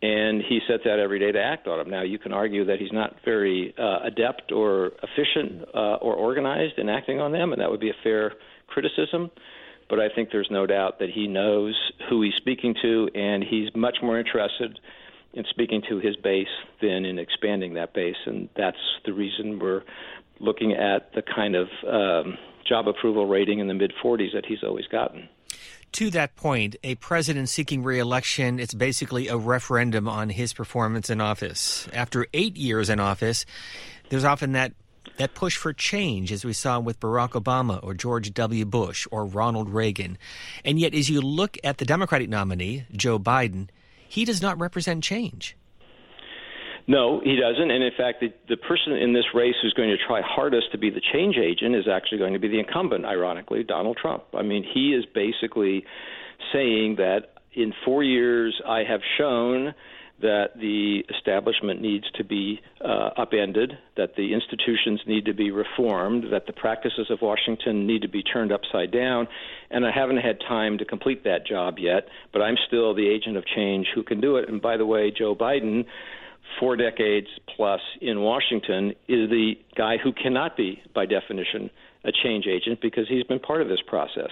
and 0.01 0.41
he 0.41 0.59
sets 0.67 0.83
out 0.85 0.99
every 0.99 1.19
day 1.19 1.31
to 1.31 1.41
act 1.41 1.67
on 1.67 1.77
them. 1.77 1.89
Now, 1.89 2.03
you 2.03 2.19
can 2.19 2.33
argue 2.33 2.65
that 2.65 2.79
he's 2.79 2.91
not 2.91 3.15
very 3.23 3.73
uh, 3.77 3.99
adept 4.03 4.51
or 4.51 4.91
efficient 5.03 5.63
uh, 5.73 5.95
or 6.01 6.15
organized 6.15 6.77
in 6.77 6.89
acting 6.89 7.19
on 7.19 7.31
them, 7.31 7.53
and 7.53 7.61
that 7.61 7.69
would 7.69 7.79
be 7.79 7.89
a 7.89 7.95
fair 8.03 8.33
criticism. 8.67 9.31
But 9.89 9.99
I 9.99 10.09
think 10.13 10.29
there's 10.31 10.49
no 10.49 10.65
doubt 10.65 10.99
that 10.99 11.09
he 11.11 11.27
knows 11.27 11.75
who 12.09 12.23
he's 12.23 12.33
speaking 12.37 12.73
to, 12.81 13.07
and 13.13 13.43
he's 13.43 13.69
much 13.75 13.97
more 14.01 14.19
interested 14.19 14.79
in 15.33 15.43
speaking 15.49 15.81
to 15.89 15.99
his 15.99 16.15
base 16.15 16.47
than 16.81 17.05
in 17.05 17.19
expanding 17.19 17.75
that 17.75 17.93
base, 17.93 18.15
and 18.25 18.49
that's 18.57 18.77
the 19.05 19.13
reason 19.13 19.59
we're 19.59 19.83
looking 20.39 20.73
at 20.73 21.13
the 21.13 21.21
kind 21.21 21.55
of 21.55 21.67
um, 21.87 22.37
job 22.67 22.87
approval 22.87 23.25
rating 23.25 23.59
in 23.59 23.67
the 23.67 23.73
mid 23.73 23.93
40s 24.03 24.33
that 24.33 24.45
he's 24.45 24.63
always 24.63 24.87
gotten. 24.87 25.29
To 25.93 26.09
that 26.09 26.35
point, 26.35 26.75
a 26.83 26.95
president 26.95 27.47
seeking 27.47 27.81
reelection, 27.81 28.59
it's 28.59 28.73
basically 28.73 29.29
a 29.29 29.37
referendum 29.37 30.09
on 30.09 30.29
his 30.29 30.51
performance 30.51 31.09
in 31.09 31.21
office. 31.21 31.87
After 31.93 32.27
eight 32.33 32.57
years 32.57 32.89
in 32.89 32.99
office, 32.99 33.45
there's 34.09 34.25
often 34.25 34.51
that 34.53 34.73
that 35.17 35.33
push 35.33 35.55
for 35.55 35.71
change, 35.71 36.31
as 36.31 36.43
we 36.43 36.51
saw 36.51 36.79
with 36.79 36.99
Barack 36.99 37.41
Obama 37.41 37.81
or 37.81 37.93
George 37.93 38.33
W. 38.33 38.65
Bush 38.65 39.07
or 39.11 39.25
Ronald 39.25 39.69
Reagan. 39.69 40.17
And 40.65 40.77
yet, 40.79 40.93
as 40.93 41.09
you 41.09 41.21
look 41.21 41.57
at 41.63 41.77
the 41.77 41.85
Democratic 41.85 42.27
nominee, 42.27 42.85
Joe 42.91 43.17
Biden, 43.17 43.69
he 44.07 44.25
does 44.25 44.41
not 44.41 44.59
represent 44.59 45.03
change. 45.03 45.55
No, 46.87 47.19
he 47.23 47.35
doesn't. 47.35 47.71
And 47.71 47.83
in 47.83 47.91
fact, 47.97 48.21
the, 48.21 48.31
the 48.47 48.57
person 48.57 48.93
in 48.93 49.13
this 49.13 49.25
race 49.33 49.55
who's 49.61 49.73
going 49.73 49.89
to 49.89 49.97
try 49.97 50.21
hardest 50.23 50.71
to 50.71 50.77
be 50.77 50.89
the 50.91 51.01
change 51.13 51.35
agent 51.37 51.75
is 51.75 51.87
actually 51.91 52.19
going 52.19 52.33
to 52.33 52.39
be 52.39 52.47
the 52.47 52.59
incumbent, 52.59 53.05
ironically, 53.05 53.63
Donald 53.63 53.97
Trump. 53.99 54.23
I 54.33 54.43
mean, 54.43 54.63
he 54.63 54.93
is 54.93 55.03
basically 55.13 55.83
saying 56.53 56.97
that 56.97 57.33
in 57.53 57.73
four 57.83 58.03
years, 58.03 58.61
I 58.67 58.83
have 58.87 59.01
shown 59.17 59.73
that 60.21 60.51
the 60.55 61.03
establishment 61.13 61.81
needs 61.81 62.05
to 62.15 62.23
be 62.23 62.61
uh, 62.81 63.09
upended, 63.17 63.73
that 63.97 64.15
the 64.15 64.33
institutions 64.33 65.01
need 65.07 65.25
to 65.25 65.33
be 65.33 65.51
reformed, 65.51 66.31
that 66.31 66.45
the 66.47 66.53
practices 66.53 67.07
of 67.09 67.19
Washington 67.21 67.85
need 67.85 68.01
to 68.01 68.07
be 68.07 68.23
turned 68.23 68.51
upside 68.51 68.91
down, 68.91 69.27
and 69.69 69.85
I 69.85 69.91
haven't 69.91 70.17
had 70.17 70.39
time 70.47 70.77
to 70.77 70.85
complete 70.85 71.25
that 71.25 71.45
job 71.45 71.75
yet, 71.79 72.07
but 72.31 72.41
I'm 72.41 72.55
still 72.65 72.93
the 72.93 73.09
agent 73.09 73.35
of 73.35 73.43
change 73.45 73.87
who 73.93 74.03
can 74.03 74.21
do 74.21 74.37
it. 74.37 74.47
And 74.47 74.61
by 74.61 74.77
the 74.77 74.85
way, 74.85 75.11
Joe 75.11 75.35
Biden 75.35 75.85
four 76.59 76.75
decades 76.75 77.27
plus 77.55 77.81
in 78.01 78.21
Washington 78.21 78.91
is 79.07 79.29
the 79.29 79.53
guy 79.77 79.97
who 80.01 80.11
cannot 80.13 80.55
be, 80.57 80.81
by 80.93 81.05
definition, 81.05 81.69
a 82.03 82.11
change 82.23 82.45
agent 82.47 82.79
because 82.81 83.07
he's 83.09 83.23
been 83.23 83.39
part 83.39 83.61
of 83.61 83.67
this 83.67 83.81
process. 83.85 84.29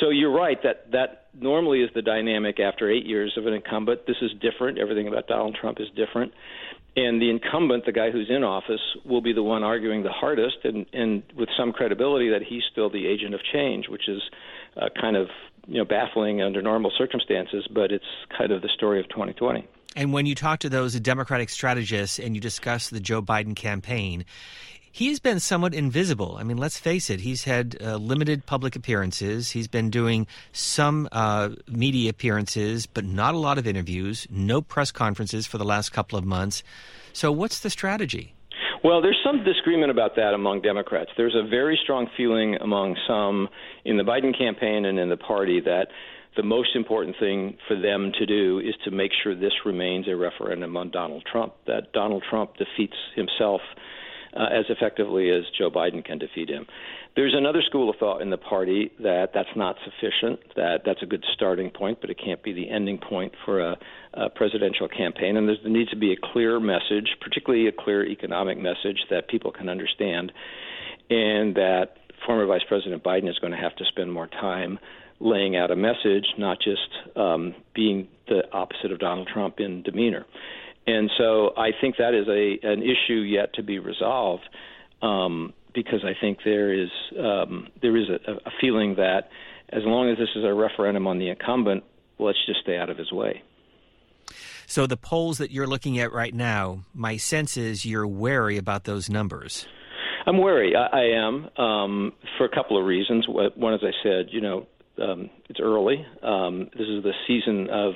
So 0.00 0.10
you're 0.10 0.32
right 0.32 0.58
that 0.62 0.90
that 0.92 1.26
normally 1.40 1.82
is 1.82 1.90
the 1.94 2.02
dynamic 2.02 2.60
after 2.60 2.90
eight 2.90 3.06
years 3.06 3.34
of 3.36 3.46
an 3.46 3.54
incumbent. 3.54 4.06
This 4.06 4.16
is 4.20 4.30
different. 4.40 4.78
Everything 4.78 5.08
about 5.08 5.26
Donald 5.26 5.56
Trump 5.60 5.78
is 5.80 5.88
different. 5.96 6.32
And 6.96 7.20
the 7.20 7.30
incumbent, 7.30 7.86
the 7.86 7.92
guy 7.92 8.10
who's 8.10 8.28
in 8.28 8.42
office, 8.42 8.80
will 9.04 9.20
be 9.20 9.32
the 9.32 9.42
one 9.42 9.62
arguing 9.62 10.02
the 10.02 10.10
hardest 10.10 10.58
and, 10.64 10.86
and 10.92 11.22
with 11.36 11.48
some 11.56 11.72
credibility 11.72 12.30
that 12.30 12.42
he's 12.42 12.62
still 12.70 12.90
the 12.90 13.06
agent 13.06 13.34
of 13.34 13.40
change, 13.52 13.88
which 13.88 14.08
is 14.08 14.20
uh, 14.76 14.88
kind 15.00 15.16
of 15.16 15.28
you 15.66 15.78
know 15.78 15.84
baffling 15.84 16.42
under 16.42 16.62
normal 16.62 16.90
circumstances, 16.96 17.66
but 17.72 17.92
it's 17.92 18.04
kind 18.36 18.52
of 18.52 18.62
the 18.62 18.68
story 18.74 19.00
of 19.00 19.08
2020. 19.10 19.66
And 19.98 20.12
when 20.12 20.26
you 20.26 20.36
talk 20.36 20.60
to 20.60 20.68
those 20.68 20.94
Democratic 21.00 21.50
strategists 21.50 22.20
and 22.20 22.36
you 22.36 22.40
discuss 22.40 22.88
the 22.88 23.00
Joe 23.00 23.20
Biden 23.20 23.56
campaign, 23.56 24.24
he's 24.92 25.18
been 25.18 25.40
somewhat 25.40 25.74
invisible. 25.74 26.36
I 26.38 26.44
mean, 26.44 26.56
let's 26.56 26.78
face 26.78 27.10
it, 27.10 27.18
he's 27.18 27.42
had 27.42 27.76
uh, 27.82 27.96
limited 27.96 28.46
public 28.46 28.76
appearances. 28.76 29.50
He's 29.50 29.66
been 29.66 29.90
doing 29.90 30.28
some 30.52 31.08
uh, 31.10 31.48
media 31.66 32.10
appearances, 32.10 32.86
but 32.86 33.04
not 33.04 33.34
a 33.34 33.38
lot 33.38 33.58
of 33.58 33.66
interviews, 33.66 34.28
no 34.30 34.62
press 34.62 34.92
conferences 34.92 35.48
for 35.48 35.58
the 35.58 35.64
last 35.64 35.90
couple 35.90 36.16
of 36.16 36.24
months. 36.24 36.62
So, 37.12 37.32
what's 37.32 37.58
the 37.58 37.68
strategy? 37.68 38.36
Well, 38.84 39.02
there's 39.02 39.18
some 39.24 39.42
disagreement 39.42 39.90
about 39.90 40.14
that 40.14 40.32
among 40.32 40.62
Democrats. 40.62 41.10
There's 41.16 41.34
a 41.34 41.42
very 41.42 41.76
strong 41.82 42.06
feeling 42.16 42.54
among 42.54 42.96
some 43.08 43.48
in 43.84 43.96
the 43.96 44.04
Biden 44.04 44.36
campaign 44.38 44.84
and 44.84 44.96
in 44.96 45.08
the 45.08 45.16
party 45.16 45.60
that 45.62 45.88
the 46.36 46.42
most 46.42 46.76
important 46.76 47.16
thing 47.18 47.56
for 47.66 47.80
them 47.80 48.12
to 48.18 48.26
do 48.26 48.60
is 48.60 48.74
to 48.84 48.90
make 48.90 49.10
sure 49.22 49.34
this 49.34 49.52
remains 49.64 50.06
a 50.08 50.16
referendum 50.16 50.76
on 50.76 50.90
Donald 50.90 51.24
Trump, 51.30 51.54
that 51.66 51.92
Donald 51.92 52.22
Trump 52.28 52.52
defeats 52.56 52.96
himself 53.16 53.60
uh, 54.36 54.44
as 54.52 54.66
effectively 54.68 55.30
as 55.30 55.44
Joe 55.56 55.70
Biden 55.70 56.04
can 56.04 56.18
defeat 56.18 56.48
him. 56.48 56.66
There's 57.16 57.34
another 57.36 57.62
school 57.62 57.90
of 57.90 57.96
thought 57.96 58.22
in 58.22 58.30
the 58.30 58.36
party 58.36 58.92
that 59.00 59.30
that's 59.34 59.48
not 59.56 59.76
sufficient, 59.84 60.40
that 60.54 60.82
that's 60.84 61.02
a 61.02 61.06
good 61.06 61.24
starting 61.34 61.70
point, 61.70 61.98
but 62.00 62.10
it 62.10 62.20
can't 62.22 62.42
be 62.42 62.52
the 62.52 62.70
ending 62.70 62.98
point 62.98 63.32
for 63.44 63.60
a, 63.60 63.78
a 64.14 64.30
presidential 64.30 64.86
campaign. 64.86 65.36
And 65.36 65.48
there 65.48 65.56
needs 65.64 65.90
to 65.90 65.96
be 65.96 66.12
a 66.12 66.16
clear 66.32 66.60
message, 66.60 67.16
particularly 67.20 67.66
a 67.66 67.72
clear 67.72 68.06
economic 68.06 68.58
message 68.58 68.98
that 69.10 69.28
people 69.28 69.50
can 69.50 69.68
understand, 69.68 70.30
and 71.10 71.56
that 71.56 71.96
former 72.24 72.46
Vice 72.46 72.62
President 72.68 73.02
Biden 73.02 73.28
is 73.28 73.38
going 73.38 73.52
to 73.52 73.58
have 73.58 73.74
to 73.76 73.84
spend 73.86 74.12
more 74.12 74.26
time 74.28 74.78
laying 75.20 75.56
out 75.56 75.70
a 75.70 75.76
message, 75.76 76.26
not 76.38 76.58
just 76.60 77.16
um, 77.16 77.54
being 77.74 78.08
the 78.28 78.42
opposite 78.52 78.92
of 78.92 78.98
Donald 78.98 79.28
Trump 79.32 79.58
in 79.58 79.82
demeanor. 79.82 80.26
And 80.86 81.10
so 81.18 81.52
I 81.56 81.70
think 81.80 81.96
that 81.98 82.14
is 82.14 82.28
a 82.28 82.66
an 82.66 82.82
issue 82.82 83.20
yet 83.20 83.54
to 83.54 83.62
be 83.62 83.78
resolved. 83.78 84.48
Um, 85.02 85.52
because 85.74 86.04
I 86.04 86.12
think 86.20 86.38
there 86.44 86.72
is 86.72 86.88
um, 87.18 87.68
there 87.80 87.96
is 87.96 88.08
a, 88.08 88.32
a 88.32 88.50
feeling 88.60 88.96
that 88.96 89.28
as 89.70 89.82
long 89.84 90.10
as 90.10 90.18
this 90.18 90.28
is 90.34 90.44
a 90.44 90.52
referendum 90.52 91.06
on 91.06 91.18
the 91.18 91.28
incumbent, 91.28 91.84
let's 92.18 92.38
just 92.46 92.60
stay 92.60 92.76
out 92.76 92.90
of 92.90 92.98
his 92.98 93.12
way. 93.12 93.42
So 94.66 94.86
the 94.86 94.96
polls 94.96 95.38
that 95.38 95.50
you're 95.50 95.66
looking 95.66 95.98
at 95.98 96.12
right 96.12 96.34
now, 96.34 96.84
my 96.92 97.16
sense 97.16 97.56
is 97.56 97.86
you're 97.86 98.06
wary 98.06 98.58
about 98.58 98.84
those 98.84 99.08
numbers. 99.08 99.66
I'm 100.26 100.38
wary. 100.38 100.74
I, 100.76 100.86
I 100.86 101.04
am 101.16 101.48
um, 101.56 102.12
for 102.36 102.44
a 102.44 102.50
couple 102.50 102.78
of 102.78 102.84
reasons. 102.84 103.26
One, 103.28 103.72
as 103.72 103.80
I 103.82 103.92
said, 104.02 104.26
you 104.30 104.40
know, 104.40 104.66
um, 105.00 105.30
it's 105.48 105.60
early. 105.60 106.04
Um, 106.22 106.68
this 106.72 106.88
is 106.88 107.02
the 107.02 107.12
season 107.26 107.68
of 107.70 107.94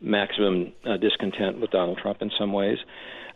maximum 0.00 0.72
uh, 0.88 0.96
discontent 0.96 1.60
with 1.60 1.70
Donald 1.70 1.98
Trump 1.98 2.18
in 2.22 2.30
some 2.38 2.52
ways 2.52 2.78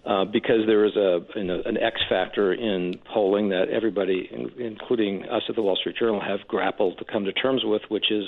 uh, 0.05 0.25
because 0.25 0.67
there 0.67 0.85
is 0.85 0.97
a 0.97 1.21
you 1.37 1.45
know, 1.45 1.63
an 1.65 1.77
X 1.77 2.01
factor 2.09 2.53
in 2.53 2.95
polling 3.13 3.51
that 3.51 3.69
everybody, 3.73 4.29
including 4.59 5.25
us 5.25 5.43
at 5.49 5.55
the 5.55 5.63
Wall 5.63 5.77
Street 5.77 5.97
Journal, 5.97 6.21
have 6.21 6.41
grappled 6.49 6.99
to 6.99 7.05
come 7.05 7.25
to 7.25 7.33
terms 7.33 7.63
with, 7.65 7.83
which 7.89 8.11
is, 8.11 8.25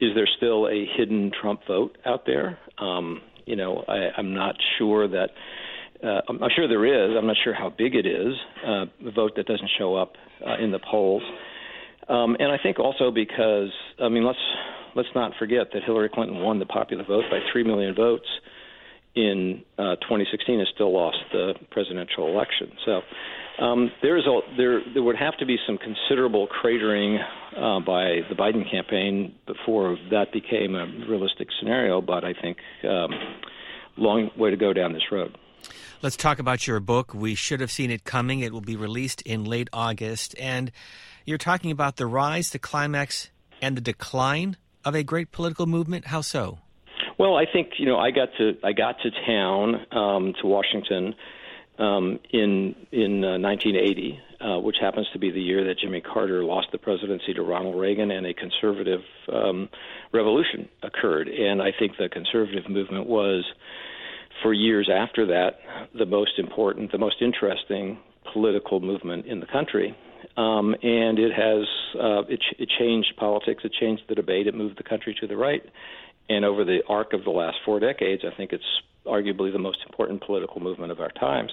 is 0.00 0.10
there 0.14 0.28
still 0.36 0.66
a 0.66 0.86
hidden 0.96 1.30
Trump 1.38 1.60
vote 1.68 1.98
out 2.06 2.24
there? 2.24 2.58
Um, 2.78 3.20
you 3.44 3.56
know, 3.56 3.84
I, 3.86 4.08
I'm 4.16 4.34
not 4.34 4.56
sure 4.78 5.08
that. 5.08 5.30
Uh, 6.02 6.22
I'm 6.30 6.40
sure 6.56 6.66
there 6.66 6.86
is. 6.86 7.14
I'm 7.14 7.26
not 7.26 7.36
sure 7.44 7.52
how 7.52 7.68
big 7.68 7.94
it 7.94 8.06
is. 8.06 8.32
Uh, 8.66 8.86
a 9.06 9.10
vote 9.14 9.32
that 9.36 9.44
doesn't 9.44 9.68
show 9.78 9.96
up 9.96 10.14
uh, 10.46 10.56
in 10.56 10.70
the 10.70 10.78
polls, 10.90 11.22
um, 12.10 12.36
and 12.38 12.50
I 12.50 12.58
think 12.62 12.78
also 12.78 13.10
because 13.10 13.70
I 14.02 14.08
mean 14.08 14.24
let's 14.24 14.38
let's 14.94 15.08
not 15.14 15.32
forget 15.38 15.68
that 15.72 15.84
Hillary 15.84 16.10
Clinton 16.12 16.40
won 16.40 16.58
the 16.58 16.66
popular 16.66 17.04
vote 17.04 17.24
by 17.30 17.38
three 17.52 17.64
million 17.64 17.94
votes 17.94 18.26
in 19.14 19.62
uh, 19.78 19.96
2016 19.96 20.58
has 20.60 20.68
still 20.74 20.92
lost 20.92 21.18
the 21.32 21.54
presidential 21.70 22.28
election. 22.28 22.72
So 22.84 23.00
um, 23.64 23.90
there 24.02 24.16
is 24.16 24.24
a 24.26 24.40
there 24.56 24.80
there 24.92 25.02
would 25.02 25.16
have 25.16 25.36
to 25.38 25.46
be 25.46 25.56
some 25.66 25.78
considerable 25.78 26.48
cratering 26.48 27.18
uh, 27.56 27.80
by 27.80 28.20
the 28.28 28.34
Biden 28.36 28.68
campaign 28.70 29.34
before 29.46 29.96
that 30.10 30.32
became 30.32 30.74
a 30.74 30.86
realistic 31.08 31.48
scenario. 31.58 32.00
But 32.00 32.24
I 32.24 32.34
think 32.34 32.58
um, 32.84 33.10
long 33.96 34.30
way 34.36 34.50
to 34.50 34.56
go 34.56 34.72
down 34.72 34.92
this 34.92 35.12
road. 35.12 35.36
Let's 36.02 36.16
talk 36.16 36.38
about 36.38 36.66
your 36.66 36.80
book. 36.80 37.12
We 37.12 37.34
should 37.34 37.60
have 37.60 37.70
seen 37.70 37.90
it 37.90 38.04
coming. 38.04 38.40
It 38.40 38.52
will 38.52 38.62
be 38.62 38.76
released 38.76 39.20
in 39.22 39.44
late 39.44 39.68
August, 39.72 40.34
and 40.40 40.72
you're 41.30 41.38
talking 41.38 41.70
about 41.70 41.96
the 41.96 42.06
rise, 42.06 42.50
the 42.50 42.58
climax, 42.58 43.30
and 43.62 43.76
the 43.76 43.80
decline 43.80 44.56
of 44.84 44.94
a 44.94 45.02
great 45.02 45.30
political 45.30 45.66
movement. 45.66 46.06
How 46.06 46.20
so? 46.20 46.58
Well, 47.18 47.36
I 47.36 47.44
think 47.50 47.74
you 47.78 47.86
know 47.86 47.98
I 47.98 48.10
got 48.10 48.28
to 48.38 48.56
I 48.64 48.72
got 48.72 48.96
to 49.02 49.10
town 49.26 49.86
um, 49.92 50.34
to 50.40 50.46
Washington 50.46 51.14
um, 51.78 52.18
in 52.30 52.74
in 52.90 53.24
uh, 53.24 53.38
1980, 53.38 54.18
uh, 54.40 54.58
which 54.60 54.76
happens 54.80 55.06
to 55.12 55.18
be 55.18 55.30
the 55.30 55.40
year 55.40 55.64
that 55.64 55.78
Jimmy 55.78 56.00
Carter 56.00 56.42
lost 56.44 56.68
the 56.72 56.78
presidency 56.78 57.32
to 57.34 57.42
Ronald 57.42 57.78
Reagan, 57.78 58.10
and 58.10 58.26
a 58.26 58.34
conservative 58.34 59.00
um, 59.32 59.68
revolution 60.12 60.68
occurred. 60.82 61.28
And 61.28 61.62
I 61.62 61.70
think 61.78 61.92
the 61.96 62.08
conservative 62.08 62.68
movement 62.68 63.06
was, 63.06 63.44
for 64.42 64.52
years 64.52 64.90
after 64.92 65.26
that, 65.26 65.60
the 65.96 66.06
most 66.06 66.38
important, 66.38 66.90
the 66.90 66.98
most 66.98 67.16
interesting 67.20 67.98
political 68.32 68.80
movement 68.80 69.26
in 69.26 69.40
the 69.40 69.46
country. 69.46 69.96
Um, 70.36 70.74
and 70.82 71.18
it 71.18 71.32
has 71.32 71.66
uh, 72.00 72.22
it, 72.28 72.42
it 72.58 72.68
changed 72.78 73.14
politics, 73.16 73.64
it 73.64 73.72
changed 73.72 74.02
the 74.08 74.14
debate, 74.14 74.46
it 74.46 74.54
moved 74.54 74.78
the 74.78 74.82
country 74.82 75.16
to 75.20 75.26
the 75.26 75.36
right, 75.36 75.62
and 76.28 76.44
over 76.44 76.64
the 76.64 76.80
arc 76.88 77.12
of 77.12 77.24
the 77.24 77.30
last 77.30 77.58
four 77.64 77.80
decades, 77.80 78.22
I 78.24 78.34
think 78.34 78.52
it's 78.52 78.64
arguably 79.06 79.52
the 79.52 79.58
most 79.58 79.78
important 79.86 80.22
political 80.24 80.60
movement 80.60 80.92
of 80.92 81.00
our 81.00 81.10
times. 81.10 81.52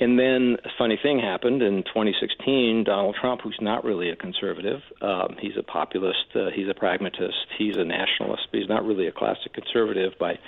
And 0.00 0.18
then 0.18 0.56
a 0.64 0.70
funny 0.76 0.98
thing 1.00 1.20
happened 1.20 1.62
in 1.62 1.84
2016. 1.84 2.82
Donald 2.84 3.16
Trump, 3.20 3.42
who's 3.42 3.58
not 3.60 3.84
really 3.84 4.10
a 4.10 4.16
conservative, 4.16 4.80
um, 5.00 5.36
he's 5.38 5.56
a 5.56 5.62
populist, 5.62 6.26
uh, 6.34 6.50
he's 6.52 6.68
a 6.68 6.74
pragmatist, 6.74 7.46
he's 7.56 7.76
a 7.76 7.84
nationalist, 7.84 8.48
but 8.50 8.58
he's 8.58 8.68
not 8.68 8.84
really 8.84 9.06
a 9.06 9.12
classic 9.12 9.52
conservative 9.52 10.12
by 10.18 10.38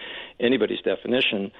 anybody's 0.40 0.80
definition, 0.80 1.52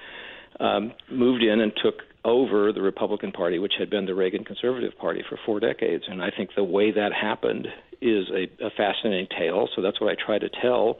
um, 0.59 0.91
moved 1.09 1.43
in 1.43 1.61
and 1.61 1.71
took 1.81 2.03
over 2.27 2.71
the 2.71 2.81
Republican 2.81 3.31
Party, 3.31 3.57
which 3.57 3.73
had 3.79 3.89
been 3.89 4.05
the 4.05 4.13
Reagan 4.13 4.43
Conservative 4.43 4.91
Party 4.99 5.23
for 5.27 5.39
four 5.45 5.59
decades. 5.59 6.03
And 6.07 6.21
I 6.21 6.29
think 6.29 6.51
the 6.55 6.63
way 6.63 6.91
that 6.91 7.11
happened 7.13 7.67
is 8.01 8.25
a, 8.29 8.65
a 8.65 8.69
fascinating 8.77 9.27
tale. 9.35 9.67
So 9.75 9.81
that's 9.81 9.99
what 9.99 10.11
I 10.11 10.15
try 10.23 10.37
to 10.37 10.49
tell 10.61 10.99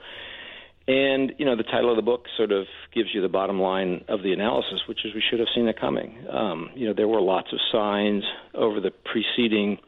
and 0.88 1.34
you 1.38 1.46
know, 1.46 1.58
the 1.58 1.64
title 1.64 1.90
of 1.90 1.98
the 1.98 2.02
book 2.02 2.26
sort 2.38 2.52
of 2.52 2.66
gives 2.94 3.10
you 3.14 3.22
the 3.22 3.28
bottom 3.28 3.60
line 3.60 4.06
of 4.08 4.24
the 4.24 4.32
analysis, 4.32 4.80
which 4.88 5.00
is 5.04 5.14
we 5.14 5.22
should 5.30 5.40
have 5.40 5.50
seen 5.54 5.68
it 5.68 5.80
coming. 5.80 6.26
Um, 6.32 6.70
you 6.76 6.88
know, 6.88 6.94
there 6.96 7.10
were 7.10 7.20
lots 7.20 7.52
of 7.52 7.60
signs 7.72 8.24
over 8.54 8.80
the 8.80 8.92
preceding, 8.92 9.80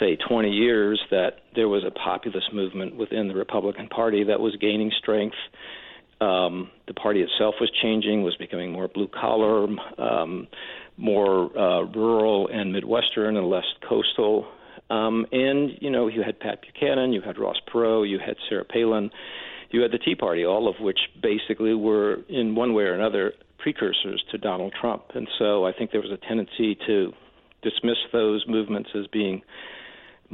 say, 0.00 0.16
20 0.16 0.50
years 0.50 1.00
that 1.12 1.38
there 1.54 1.68
was 1.68 1.84
a 1.86 1.92
populist 1.92 2.52
movement 2.52 2.96
within 2.96 3.28
the 3.28 3.34
Republican 3.34 3.86
Party 3.86 4.24
that 4.24 4.40
was 4.40 4.56
gaining 4.60 4.90
strength. 4.98 5.36
Um, 6.24 6.70
the 6.86 6.94
party 6.94 7.20
itself 7.22 7.56
was 7.60 7.70
changing, 7.82 8.22
was 8.22 8.36
becoming 8.36 8.72
more 8.72 8.88
blue 8.88 9.08
collar, 9.08 9.66
um, 9.98 10.46
more 10.96 11.56
uh, 11.58 11.82
rural 11.82 12.48
and 12.48 12.72
midwestern, 12.72 13.36
and 13.36 13.48
less 13.48 13.64
coastal. 13.88 14.46
Um, 14.90 15.26
and 15.32 15.70
you 15.80 15.90
know, 15.90 16.08
you 16.08 16.22
had 16.22 16.38
Pat 16.40 16.60
Buchanan, 16.62 17.12
you 17.12 17.20
had 17.20 17.38
Ross 17.38 17.56
Perot, 17.72 18.08
you 18.08 18.18
had 18.18 18.36
Sarah 18.48 18.64
Palin 18.64 19.10
you 19.74 19.82
had 19.82 19.90
the 19.90 19.98
Tea 19.98 20.14
Party, 20.14 20.44
all 20.44 20.68
of 20.68 20.76
which 20.80 21.00
basically 21.20 21.74
were, 21.74 22.18
in 22.28 22.54
one 22.54 22.74
way 22.74 22.84
or 22.84 22.94
another, 22.94 23.32
precursors 23.58 24.22
to 24.30 24.38
Donald 24.38 24.72
Trump. 24.80 25.02
And 25.14 25.26
so 25.36 25.66
I 25.66 25.72
think 25.72 25.90
there 25.90 26.00
was 26.00 26.12
a 26.12 26.26
tendency 26.28 26.78
to 26.86 27.12
dismiss 27.60 27.96
those 28.12 28.44
movements 28.46 28.90
as 28.94 29.08
being 29.08 29.42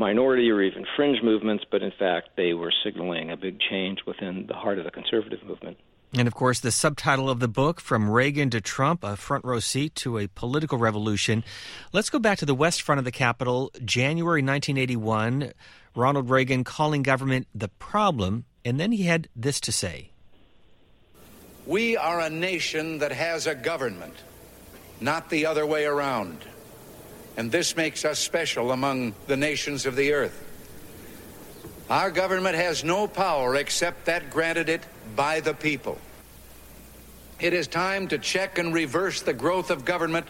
minority 0.00 0.50
or 0.50 0.60
even 0.62 0.84
fringe 0.96 1.22
movements, 1.22 1.64
but 1.70 1.82
in 1.82 1.92
fact, 1.96 2.30
they 2.36 2.54
were 2.54 2.72
signaling 2.82 3.30
a 3.30 3.36
big 3.36 3.60
change 3.60 4.00
within 4.06 4.46
the 4.48 4.54
heart 4.54 4.78
of 4.78 4.84
the 4.84 4.90
conservative 4.90 5.44
movement. 5.44 5.76
And 6.12 6.26
of 6.26 6.34
course, 6.34 6.58
the 6.58 6.72
subtitle 6.72 7.30
of 7.30 7.38
the 7.38 7.46
book, 7.46 7.80
From 7.80 8.10
Reagan 8.10 8.50
to 8.50 8.60
Trump, 8.60 9.04
a 9.04 9.16
front 9.16 9.44
row 9.44 9.60
seat 9.60 9.94
to 9.96 10.18
a 10.18 10.26
political 10.26 10.76
revolution. 10.76 11.44
Let's 11.92 12.10
go 12.10 12.18
back 12.18 12.38
to 12.38 12.46
the 12.46 12.54
west 12.54 12.82
front 12.82 12.98
of 12.98 13.04
the 13.04 13.12
Capitol, 13.12 13.70
January 13.84 14.42
1981. 14.42 15.52
Ronald 15.94 16.28
Reagan 16.28 16.64
calling 16.64 17.02
government 17.02 17.46
the 17.54 17.68
problem 17.68 18.44
and 18.64 18.78
then 18.78 18.92
he 18.92 19.04
had 19.04 19.28
this 19.34 19.60
to 19.60 19.72
say 19.72 20.10
We 21.66 21.96
are 21.96 22.20
a 22.20 22.30
nation 22.30 22.98
that 22.98 23.12
has 23.12 23.46
a 23.46 23.54
government, 23.54 24.14
not 25.00 25.30
the 25.30 25.46
other 25.46 25.66
way 25.66 25.84
around. 25.84 26.38
And 27.36 27.50
this 27.50 27.76
makes 27.76 28.04
us 28.04 28.18
special 28.18 28.72
among 28.72 29.14
the 29.26 29.36
nations 29.36 29.86
of 29.86 29.96
the 29.96 30.12
earth. 30.12 30.46
Our 31.88 32.10
government 32.10 32.54
has 32.56 32.84
no 32.84 33.08
power 33.08 33.56
except 33.56 34.04
that 34.04 34.30
granted 34.30 34.68
it 34.68 34.82
by 35.16 35.40
the 35.40 35.54
people. 35.54 35.98
It 37.40 37.52
is 37.54 37.66
time 37.66 38.08
to 38.08 38.18
check 38.18 38.58
and 38.58 38.72
reverse 38.74 39.22
the 39.22 39.32
growth 39.32 39.70
of 39.70 39.84
government, 39.84 40.26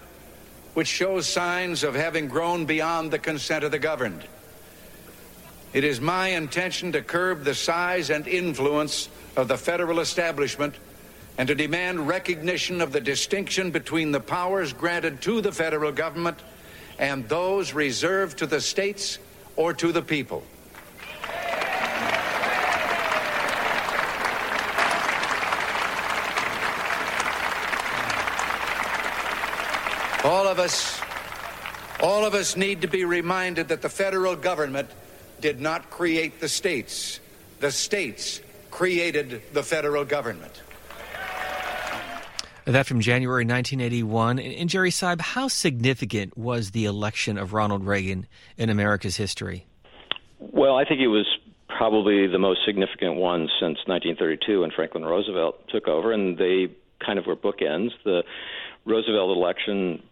which 0.74 0.88
shows 0.88 1.26
signs 1.26 1.82
of 1.82 1.94
having 1.94 2.28
grown 2.28 2.64
beyond 2.64 3.10
the 3.10 3.18
consent 3.18 3.64
of 3.64 3.72
the 3.72 3.78
governed. 3.78 4.24
It 5.72 5.84
is 5.84 6.00
my 6.00 6.28
intention 6.28 6.92
to 6.92 7.02
curb 7.02 7.44
the 7.44 7.54
size 7.54 8.10
and 8.10 8.26
influence 8.26 9.08
of 9.36 9.48
the 9.48 9.58
federal 9.58 10.00
establishment 10.00 10.74
and 11.38 11.46
to 11.48 11.54
demand 11.54 12.08
recognition 12.08 12.80
of 12.80 12.92
the 12.92 13.00
distinction 13.00 13.70
between 13.70 14.12
the 14.12 14.20
powers 14.20 14.72
granted 14.72 15.20
to 15.22 15.40
the 15.40 15.52
federal 15.52 15.92
government 15.92 16.38
and 17.00 17.26
those 17.30 17.72
reserved 17.72 18.38
to 18.38 18.46
the 18.46 18.60
states 18.60 19.18
or 19.56 19.72
to 19.72 19.90
the 19.90 20.02
people. 20.02 20.44
All 30.22 30.46
of 30.46 30.58
us, 30.58 31.00
all 32.02 32.26
of 32.26 32.34
us 32.34 32.54
need 32.54 32.82
to 32.82 32.86
be 32.86 33.06
reminded 33.06 33.68
that 33.68 33.80
the 33.80 33.88
federal 33.88 34.36
government 34.36 34.90
did 35.40 35.58
not 35.58 35.88
create 35.88 36.38
the 36.38 36.48
states. 36.50 37.18
The 37.60 37.72
states 37.72 38.42
created 38.70 39.40
the 39.54 39.62
federal 39.62 40.04
government. 40.04 40.60
That 42.70 42.86
from 42.86 43.00
January 43.00 43.44
1981. 43.44 44.38
And 44.38 44.70
Jerry 44.70 44.90
Seib, 44.90 45.20
how 45.20 45.48
significant 45.48 46.38
was 46.38 46.70
the 46.70 46.84
election 46.84 47.36
of 47.36 47.52
Ronald 47.52 47.84
Reagan 47.84 48.28
in 48.56 48.70
America's 48.70 49.16
history? 49.16 49.66
Well, 50.38 50.76
I 50.76 50.84
think 50.84 51.00
it 51.00 51.08
was 51.08 51.26
probably 51.66 52.28
the 52.28 52.38
most 52.38 52.60
significant 52.64 53.16
one 53.16 53.48
since 53.58 53.78
1932 53.86 54.60
when 54.60 54.70
Franklin 54.70 55.04
Roosevelt 55.04 55.66
took 55.68 55.88
over, 55.88 56.12
and 56.12 56.38
they 56.38 56.68
kind 57.04 57.18
of 57.18 57.26
were 57.26 57.34
bookends. 57.34 57.90
The 58.04 58.22
Roosevelt 58.86 59.36
election 59.36 60.02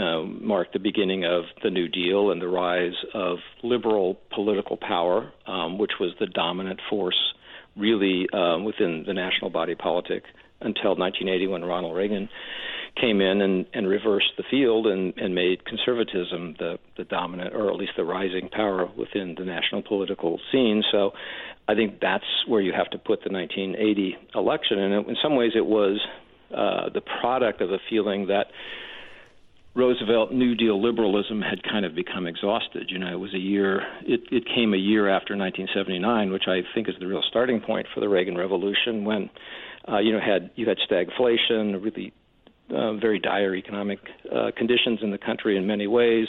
uh, 0.00 0.22
marked 0.22 0.72
the 0.72 0.78
beginning 0.78 1.26
of 1.26 1.44
the 1.62 1.70
New 1.70 1.86
Deal 1.86 2.30
and 2.30 2.40
the 2.40 2.48
rise 2.48 2.94
of 3.12 3.38
liberal 3.62 4.18
political 4.34 4.78
power, 4.78 5.30
um, 5.46 5.76
which 5.76 5.92
was 6.00 6.12
the 6.18 6.26
dominant 6.26 6.80
force 6.88 7.34
really 7.76 8.26
um, 8.32 8.64
within 8.64 9.04
the 9.06 9.12
national 9.12 9.50
body 9.50 9.74
politic 9.74 10.22
until 10.60 10.96
1980 10.96 11.46
when 11.48 11.64
Ronald 11.64 11.96
Reagan 11.96 12.28
came 13.00 13.20
in 13.20 13.42
and, 13.42 13.66
and 13.74 13.86
reversed 13.86 14.32
the 14.36 14.44
field 14.50 14.86
and, 14.86 15.12
and 15.18 15.34
made 15.34 15.64
conservatism 15.64 16.56
the, 16.58 16.78
the 16.96 17.04
dominant, 17.04 17.54
or 17.54 17.70
at 17.70 17.76
least 17.76 17.92
the 17.96 18.04
rising 18.04 18.48
power 18.48 18.88
within 18.96 19.34
the 19.38 19.44
national 19.44 19.82
political 19.82 20.40
scene. 20.50 20.82
So 20.90 21.12
I 21.68 21.74
think 21.74 22.00
that's 22.00 22.24
where 22.46 22.60
you 22.60 22.72
have 22.72 22.90
to 22.90 22.98
put 22.98 23.22
the 23.22 23.30
1980 23.30 24.16
election. 24.34 24.78
And 24.78 25.08
in 25.08 25.16
some 25.22 25.36
ways, 25.36 25.52
it 25.54 25.66
was 25.66 26.00
uh, 26.50 26.88
the 26.94 27.02
product 27.20 27.60
of 27.60 27.70
a 27.70 27.78
feeling 27.90 28.28
that 28.28 28.46
Roosevelt 29.74 30.32
New 30.32 30.54
Deal 30.54 30.82
liberalism 30.82 31.42
had 31.42 31.62
kind 31.62 31.84
of 31.84 31.94
become 31.94 32.26
exhausted. 32.26 32.86
You 32.88 32.98
know, 32.98 33.12
it 33.12 33.20
was 33.20 33.34
a 33.34 33.38
year. 33.38 33.82
It, 34.02 34.20
it 34.32 34.44
came 34.46 34.72
a 34.72 34.78
year 34.78 35.06
after 35.06 35.36
1979, 35.36 36.32
which 36.32 36.44
I 36.48 36.60
think 36.74 36.88
is 36.88 36.94
the 36.98 37.06
real 37.06 37.22
starting 37.28 37.60
point 37.60 37.86
for 37.92 38.00
the 38.00 38.08
Reagan 38.08 38.38
Revolution, 38.38 39.04
when 39.04 39.28
uh, 39.90 39.98
you 39.98 40.12
know 40.12 40.20
had 40.20 40.50
you 40.56 40.68
had 40.68 40.78
stagflation, 40.78 41.82
really 41.82 42.12
uh, 42.70 42.94
very 42.94 43.18
dire 43.18 43.54
economic 43.54 44.00
uh, 44.32 44.50
conditions 44.56 45.00
in 45.02 45.10
the 45.10 45.18
country 45.18 45.56
in 45.56 45.66
many 45.66 45.86
ways. 45.86 46.28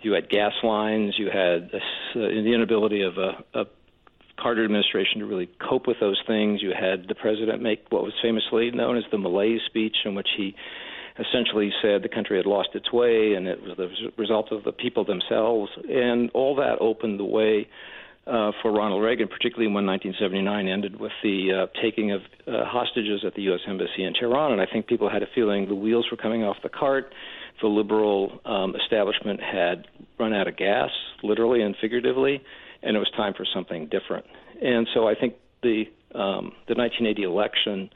You 0.00 0.12
had 0.12 0.28
gas 0.28 0.52
lines. 0.62 1.14
You 1.18 1.26
had 1.26 1.70
uh, 1.72 1.78
the 2.14 2.52
inability 2.54 3.02
of 3.02 3.18
a, 3.18 3.44
a 3.54 3.64
Carter 4.38 4.64
administration 4.64 5.20
to 5.20 5.26
really 5.26 5.48
cope 5.60 5.86
with 5.86 5.98
those 6.00 6.20
things. 6.26 6.62
You 6.62 6.72
had 6.78 7.06
the 7.06 7.14
president 7.14 7.62
make 7.62 7.86
what 7.90 8.02
was 8.02 8.14
famously 8.20 8.70
known 8.70 8.96
as 8.96 9.04
the 9.10 9.18
malaise 9.18 9.60
speech, 9.66 9.98
in 10.04 10.14
which 10.14 10.28
he 10.36 10.56
essentially 11.18 11.70
said 11.82 12.02
the 12.02 12.08
country 12.08 12.38
had 12.38 12.46
lost 12.46 12.70
its 12.74 12.90
way 12.92 13.34
and 13.34 13.46
it 13.46 13.62
was 13.62 13.76
the 13.76 13.88
result 14.16 14.50
of 14.50 14.64
the 14.64 14.72
people 14.72 15.04
themselves. 15.04 15.70
And 15.88 16.30
all 16.32 16.56
that 16.56 16.78
opened 16.80 17.20
the 17.20 17.24
way 17.24 17.68
uh, 18.26 18.52
for 18.62 18.72
Ronald 18.72 19.02
Reagan, 19.02 19.28
particularly 19.28 19.72
when 19.72 19.86
1979 19.86 20.68
ended 20.68 21.00
with 21.00 21.12
the 21.22 21.66
uh, 21.66 21.80
taking 21.82 22.12
of 22.12 22.20
uh, 22.46 22.64
hostages 22.64 23.24
at 23.26 23.34
the 23.34 23.42
U.S. 23.42 23.60
Embassy 23.66 24.04
in 24.04 24.14
Tehran. 24.14 24.52
And 24.52 24.60
I 24.60 24.66
think 24.66 24.86
people 24.86 25.10
had 25.10 25.22
a 25.22 25.26
feeling 25.34 25.68
the 25.68 25.74
wheels 25.74 26.06
were 26.10 26.16
coming 26.16 26.44
off 26.44 26.56
the 26.62 26.68
cart. 26.68 27.12
The 27.60 27.68
liberal 27.68 28.40
um, 28.44 28.74
establishment 28.76 29.40
had 29.40 29.86
run 30.18 30.32
out 30.32 30.48
of 30.48 30.56
gas, 30.56 30.90
literally 31.22 31.62
and 31.62 31.74
figuratively, 31.80 32.42
and 32.82 32.96
it 32.96 32.98
was 32.98 33.10
time 33.16 33.34
for 33.36 33.46
something 33.52 33.88
different. 33.88 34.26
And 34.62 34.88
so 34.94 35.08
I 35.08 35.14
think 35.14 35.34
the 35.62 35.84
um, 36.14 36.52
the 36.68 36.74
1980 36.74 37.22
election 37.22 37.90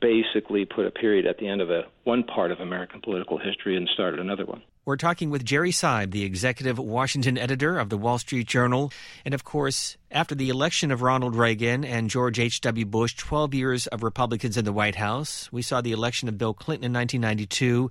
basically 0.00 0.64
put 0.64 0.86
a 0.86 0.90
period 0.90 1.26
at 1.26 1.38
the 1.38 1.48
end 1.48 1.60
of 1.60 1.70
a 1.70 1.82
one 2.04 2.22
part 2.22 2.50
of 2.50 2.60
American 2.60 3.00
political 3.00 3.38
history 3.38 3.76
and 3.76 3.88
started 3.92 4.20
another 4.20 4.46
one. 4.46 4.62
We're 4.90 4.96
talking 4.96 5.30
with 5.30 5.44
Jerry 5.44 5.70
Seib, 5.70 6.10
the 6.10 6.24
executive 6.24 6.76
Washington 6.76 7.38
editor 7.38 7.78
of 7.78 7.90
the 7.90 7.96
Wall 7.96 8.18
Street 8.18 8.48
Journal. 8.48 8.92
And 9.24 9.34
of 9.34 9.44
course, 9.44 9.96
after 10.10 10.34
the 10.34 10.48
election 10.48 10.90
of 10.90 11.00
Ronald 11.00 11.36
Reagan 11.36 11.84
and 11.84 12.10
George 12.10 12.40
H.W. 12.40 12.86
Bush, 12.86 13.14
12 13.14 13.54
years 13.54 13.86
of 13.86 14.02
Republicans 14.02 14.56
in 14.56 14.64
the 14.64 14.72
White 14.72 14.96
House, 14.96 15.48
we 15.52 15.62
saw 15.62 15.80
the 15.80 15.92
election 15.92 16.28
of 16.28 16.38
Bill 16.38 16.52
Clinton 16.52 16.86
in 16.86 16.92
1992. 16.92 17.88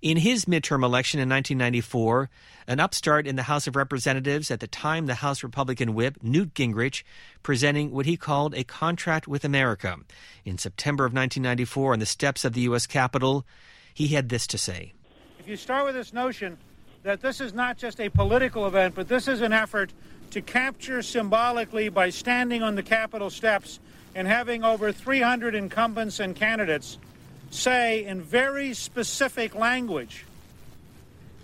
In 0.00 0.16
his 0.16 0.46
midterm 0.46 0.82
election 0.82 1.20
in 1.20 1.28
1994, 1.28 2.30
an 2.66 2.80
upstart 2.80 3.26
in 3.26 3.36
the 3.36 3.42
House 3.42 3.66
of 3.66 3.76
Representatives, 3.76 4.50
at 4.50 4.60
the 4.60 4.66
time 4.66 5.04
the 5.04 5.16
House 5.16 5.42
Republican 5.42 5.92
whip, 5.92 6.16
Newt 6.22 6.54
Gingrich, 6.54 7.02
presenting 7.42 7.90
what 7.90 8.06
he 8.06 8.16
called 8.16 8.54
a 8.54 8.64
contract 8.64 9.28
with 9.28 9.44
America. 9.44 9.98
In 10.46 10.56
September 10.56 11.04
of 11.04 11.12
1994, 11.12 11.92
on 11.92 11.98
the 11.98 12.06
steps 12.06 12.46
of 12.46 12.54
the 12.54 12.62
U.S. 12.62 12.86
Capitol, 12.86 13.44
he 13.92 14.08
had 14.08 14.30
this 14.30 14.46
to 14.46 14.56
say 14.56 14.94
you 15.48 15.56
start 15.56 15.86
with 15.86 15.94
this 15.94 16.12
notion 16.12 16.58
that 17.02 17.22
this 17.22 17.40
is 17.40 17.54
not 17.54 17.78
just 17.78 18.00
a 18.00 18.08
political 18.08 18.66
event, 18.66 18.94
but 18.94 19.08
this 19.08 19.28
is 19.28 19.40
an 19.40 19.52
effort 19.52 19.92
to 20.30 20.42
capture 20.42 21.00
symbolically 21.00 21.88
by 21.88 22.10
standing 22.10 22.62
on 22.62 22.74
the 22.74 22.82
Capitol 22.82 23.30
steps 23.30 23.80
and 24.14 24.28
having 24.28 24.62
over 24.62 24.92
300 24.92 25.54
incumbents 25.54 26.20
and 26.20 26.36
candidates 26.36 26.98
say 27.50 28.04
in 28.04 28.20
very 28.20 28.74
specific 28.74 29.54
language 29.54 30.26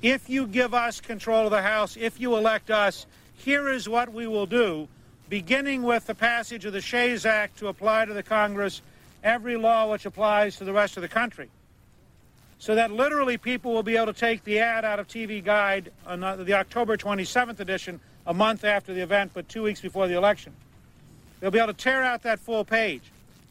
if 0.02 0.28
you 0.28 0.46
give 0.46 0.74
us 0.74 1.00
control 1.00 1.46
of 1.46 1.50
the 1.50 1.62
House, 1.62 1.96
if 1.96 2.20
you 2.20 2.36
elect 2.36 2.70
us, 2.70 3.06
here 3.38 3.70
is 3.70 3.88
what 3.88 4.12
we 4.12 4.26
will 4.26 4.44
do, 4.44 4.86
beginning 5.30 5.82
with 5.82 6.06
the 6.06 6.14
passage 6.14 6.66
of 6.66 6.74
the 6.74 6.82
Shays 6.82 7.24
Act 7.24 7.58
to 7.60 7.68
apply 7.68 8.04
to 8.04 8.12
the 8.12 8.22
Congress 8.22 8.82
every 9.22 9.56
law 9.56 9.90
which 9.90 10.04
applies 10.04 10.56
to 10.56 10.64
the 10.64 10.74
rest 10.74 10.98
of 10.98 11.00
the 11.00 11.08
country 11.08 11.48
so 12.64 12.76
that 12.76 12.90
literally 12.90 13.36
people 13.36 13.74
will 13.74 13.82
be 13.82 13.94
able 13.94 14.06
to 14.06 14.18
take 14.18 14.42
the 14.44 14.58
ad 14.58 14.86
out 14.86 14.98
of 14.98 15.06
TV 15.06 15.44
Guide 15.44 15.92
on 16.06 16.20
the 16.20 16.54
October 16.54 16.96
27th 16.96 17.60
edition, 17.60 18.00
a 18.26 18.32
month 18.32 18.64
after 18.64 18.94
the 18.94 19.02
event, 19.02 19.32
but 19.34 19.46
two 19.50 19.62
weeks 19.62 19.82
before 19.82 20.08
the 20.08 20.14
election. 20.14 20.50
They'll 21.40 21.50
be 21.50 21.58
able 21.58 21.74
to 21.74 21.78
tear 21.78 22.02
out 22.02 22.22
that 22.22 22.38
full 22.38 22.64
page. 22.64 23.02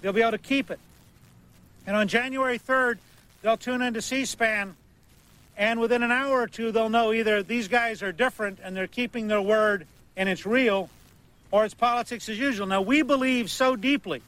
They'll 0.01 0.13
be 0.13 0.21
able 0.21 0.31
to 0.31 0.39
keep 0.39 0.71
it. 0.71 0.79
And 1.85 1.95
on 1.95 2.07
January 2.07 2.57
3rd, 2.57 2.97
they'll 3.43 3.55
tune 3.55 3.83
into 3.83 4.01
C 4.01 4.25
SPAN, 4.25 4.75
and 5.57 5.79
within 5.79 6.01
an 6.01 6.11
hour 6.11 6.41
or 6.41 6.47
two, 6.47 6.71
they'll 6.71 6.89
know 6.89 7.13
either 7.13 7.43
these 7.43 7.67
guys 7.67 8.01
are 8.01 8.11
different 8.11 8.57
and 8.63 8.75
they're 8.75 8.87
keeping 8.87 9.27
their 9.27 9.43
word 9.43 9.85
and 10.17 10.27
it's 10.27 10.43
real, 10.43 10.89
or 11.51 11.65
it's 11.65 11.75
politics 11.75 12.29
as 12.29 12.39
usual. 12.39 12.65
Now, 12.65 12.81
we 12.81 13.03
believe 13.03 13.51
so 13.51 13.75
deeply 13.75 14.23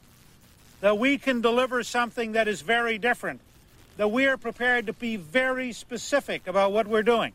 that 0.80 0.96
we 0.96 1.18
can 1.18 1.40
deliver 1.40 1.82
something 1.82 2.32
that 2.32 2.46
is 2.46 2.60
very 2.60 2.98
different 2.98 3.40
that 3.96 4.10
we 4.10 4.26
are 4.26 4.36
prepared 4.36 4.86
to 4.86 4.92
be 4.92 5.16
very 5.16 5.72
specific 5.72 6.46
about 6.46 6.72
what 6.72 6.86
we're 6.86 7.02
doing. 7.02 7.32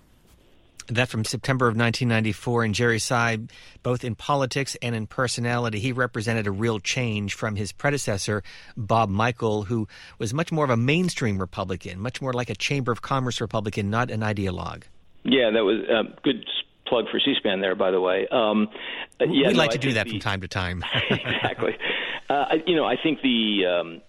That 0.88 1.10
from 1.10 1.24
September 1.24 1.67
of 1.67 1.76
1994. 1.78 2.63
And 2.63 2.76
Jerry 2.76 2.97
Seib, 2.97 3.50
both 3.84 4.04
in 4.04 4.15
politics 4.15 4.76
and 4.82 4.95
in 4.95 5.08
personality, 5.08 5.80
he 5.80 5.91
represented 5.91 6.47
a 6.47 6.52
real 6.52 6.80
change 6.80 7.34
from 7.34 7.56
his 7.56 7.71
predecessor, 7.71 8.43
Bob 8.76 9.10
Michel, 9.10 9.63
who 9.63 9.88
was 10.17 10.34
much 10.34 10.52
more 10.52 10.65
of 10.65 10.71
a 10.71 10.78
mainstream 10.78 11.38
Republican, 11.38 12.00
much 12.00 12.21
more 12.21 12.34
like 12.34 12.50
a 12.50 12.56
Chamber 12.56 12.91
of 12.91 13.02
Commerce 13.02 13.39
Republican, 13.39 13.89
not 13.89 14.12
an 14.12 14.21
ideologue. 14.21 14.84
Yeah, 15.24 15.52
that 15.52 15.63
was 15.63 15.86
a 15.88 16.00
um, 16.00 16.13
good 16.24 16.45
plug 16.88 17.06
for 17.10 17.19
C-SPAN 17.19 17.62
there, 17.62 17.76
by 17.76 17.91
the 17.91 18.02
way. 18.02 18.28
Um, 18.30 18.67
uh, 19.19 19.26
yeah, 19.26 19.47
we 19.47 19.54
no, 19.54 19.60
like 19.60 19.71
to 19.71 19.78
I 19.78 19.82
do 19.82 19.93
that 19.93 20.06
the, 20.06 20.12
from 20.12 20.19
time 20.19 20.41
to 20.41 20.47
time. 20.47 20.84
exactly. 21.10 21.78
Uh, 22.30 22.56
you 22.65 22.76
know, 22.76 22.86
I 22.86 22.95
think 23.02 23.21
the 23.21 23.65
um, 23.65 24.02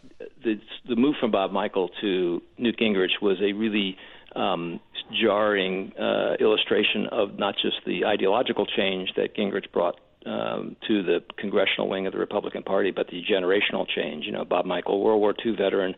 the 0.45 0.61
the 0.89 0.97
move 0.97 1.15
from 1.21 1.31
Bob 1.31 1.53
Michel 1.53 1.91
to 2.01 2.43
Newt 2.59 2.79
Gingrich 2.79 3.21
was 3.21 3.39
a 3.41 3.53
really 3.53 3.97
um, 4.35 4.81
jarring 5.21 5.93
uh, 5.99 6.35
illustration 6.41 7.07
of 7.11 7.39
not 7.39 7.55
just 7.61 7.77
the 7.87 8.05
ideological 8.05 8.67
change 8.67 9.11
that 9.17 9.37
Gingrich 9.37 9.71
brought 9.73 9.97
um, 10.25 10.77
to 10.87 11.03
the 11.03 11.21
congressional 11.37 11.89
wing 11.89 12.07
of 12.07 12.13
the 12.13 12.19
Republican 12.19 12.63
Party, 12.63 12.91
but 12.93 13.09
the 13.09 13.23
generational 13.25 13.87
change. 13.89 14.25
You 14.25 14.33
know, 14.33 14.45
Bob 14.45 14.67
Michel, 14.67 15.01
World 15.01 15.21
War 15.21 15.35
II 15.45 15.57
veteran, 15.57 15.95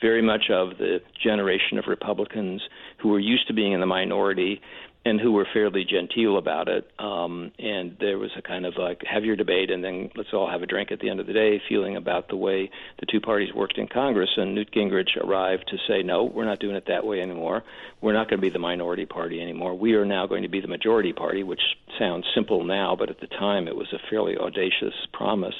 very 0.00 0.22
much 0.22 0.50
of 0.50 0.78
the 0.78 1.00
generation 1.22 1.78
of 1.78 1.84
Republicans 1.86 2.62
who 2.98 3.10
were 3.10 3.20
used 3.20 3.46
to 3.48 3.54
being 3.54 3.72
in 3.72 3.80
the 3.80 3.86
minority 3.86 4.60
and 5.06 5.20
who 5.20 5.30
were 5.30 5.46
fairly 5.52 5.84
genteel 5.84 6.36
about 6.36 6.66
it. 6.68 6.90
Um, 6.98 7.52
and 7.60 7.96
there 8.00 8.18
was 8.18 8.32
a 8.36 8.42
kind 8.42 8.66
of 8.66 8.74
like 8.76 9.02
heavier 9.08 9.36
debate, 9.36 9.70
and 9.70 9.84
then 9.84 10.10
let's 10.16 10.30
all 10.32 10.50
have 10.50 10.62
a 10.62 10.66
drink 10.66 10.90
at 10.90 10.98
the 10.98 11.08
end 11.08 11.20
of 11.20 11.28
the 11.28 11.32
day, 11.32 11.62
feeling 11.68 11.94
about 11.94 12.28
the 12.28 12.34
way 12.34 12.72
the 12.98 13.06
two 13.06 13.20
parties 13.20 13.54
worked 13.54 13.78
in 13.78 13.86
Congress. 13.86 14.30
And 14.36 14.56
Newt 14.56 14.72
Gingrich 14.72 15.16
arrived 15.16 15.68
to 15.68 15.76
say, 15.86 16.02
no, 16.02 16.24
we're 16.24 16.44
not 16.44 16.58
doing 16.58 16.74
it 16.74 16.86
that 16.88 17.06
way 17.06 17.20
anymore. 17.20 17.62
We're 18.00 18.14
not 18.14 18.28
going 18.28 18.40
to 18.40 18.42
be 18.42 18.50
the 18.50 18.58
minority 18.58 19.06
party 19.06 19.40
anymore. 19.40 19.78
We 19.78 19.94
are 19.94 20.04
now 20.04 20.26
going 20.26 20.42
to 20.42 20.48
be 20.48 20.60
the 20.60 20.66
majority 20.66 21.12
party, 21.12 21.44
which 21.44 21.62
sounds 22.00 22.26
simple 22.34 22.64
now, 22.64 22.96
but 22.96 23.08
at 23.08 23.20
the 23.20 23.28
time 23.28 23.68
it 23.68 23.76
was 23.76 23.92
a 23.92 24.00
fairly 24.10 24.36
audacious 24.36 24.94
promise. 25.12 25.54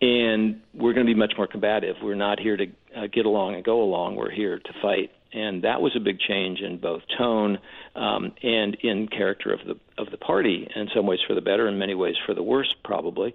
And 0.00 0.60
we're 0.74 0.92
going 0.92 1.06
to 1.06 1.12
be 1.12 1.18
much 1.18 1.34
more 1.36 1.48
combative. 1.48 1.96
We're 2.00 2.14
not 2.14 2.38
here 2.38 2.56
to 2.56 2.66
uh, 2.96 3.06
get 3.12 3.26
along 3.26 3.54
and 3.54 3.64
go 3.64 3.82
along. 3.82 4.16
We're 4.16 4.30
here 4.30 4.58
to 4.58 4.72
fight 4.80 5.10
and 5.34 5.62
that 5.62 5.82
was 5.82 5.94
a 5.96 6.00
big 6.00 6.20
change 6.20 6.60
in 6.60 6.78
both 6.78 7.02
tone 7.18 7.58
um, 7.96 8.32
and 8.42 8.76
in 8.82 9.08
character 9.08 9.52
of 9.52 9.60
the 9.66 9.74
of 10.00 10.10
the 10.10 10.16
party. 10.16 10.68
In 10.74 10.88
some 10.94 11.06
ways 11.06 11.18
for 11.26 11.34
the 11.34 11.40
better, 11.40 11.68
in 11.68 11.78
many 11.78 11.94
ways 11.94 12.14
for 12.24 12.34
the 12.34 12.42
worse, 12.42 12.72
probably. 12.84 13.34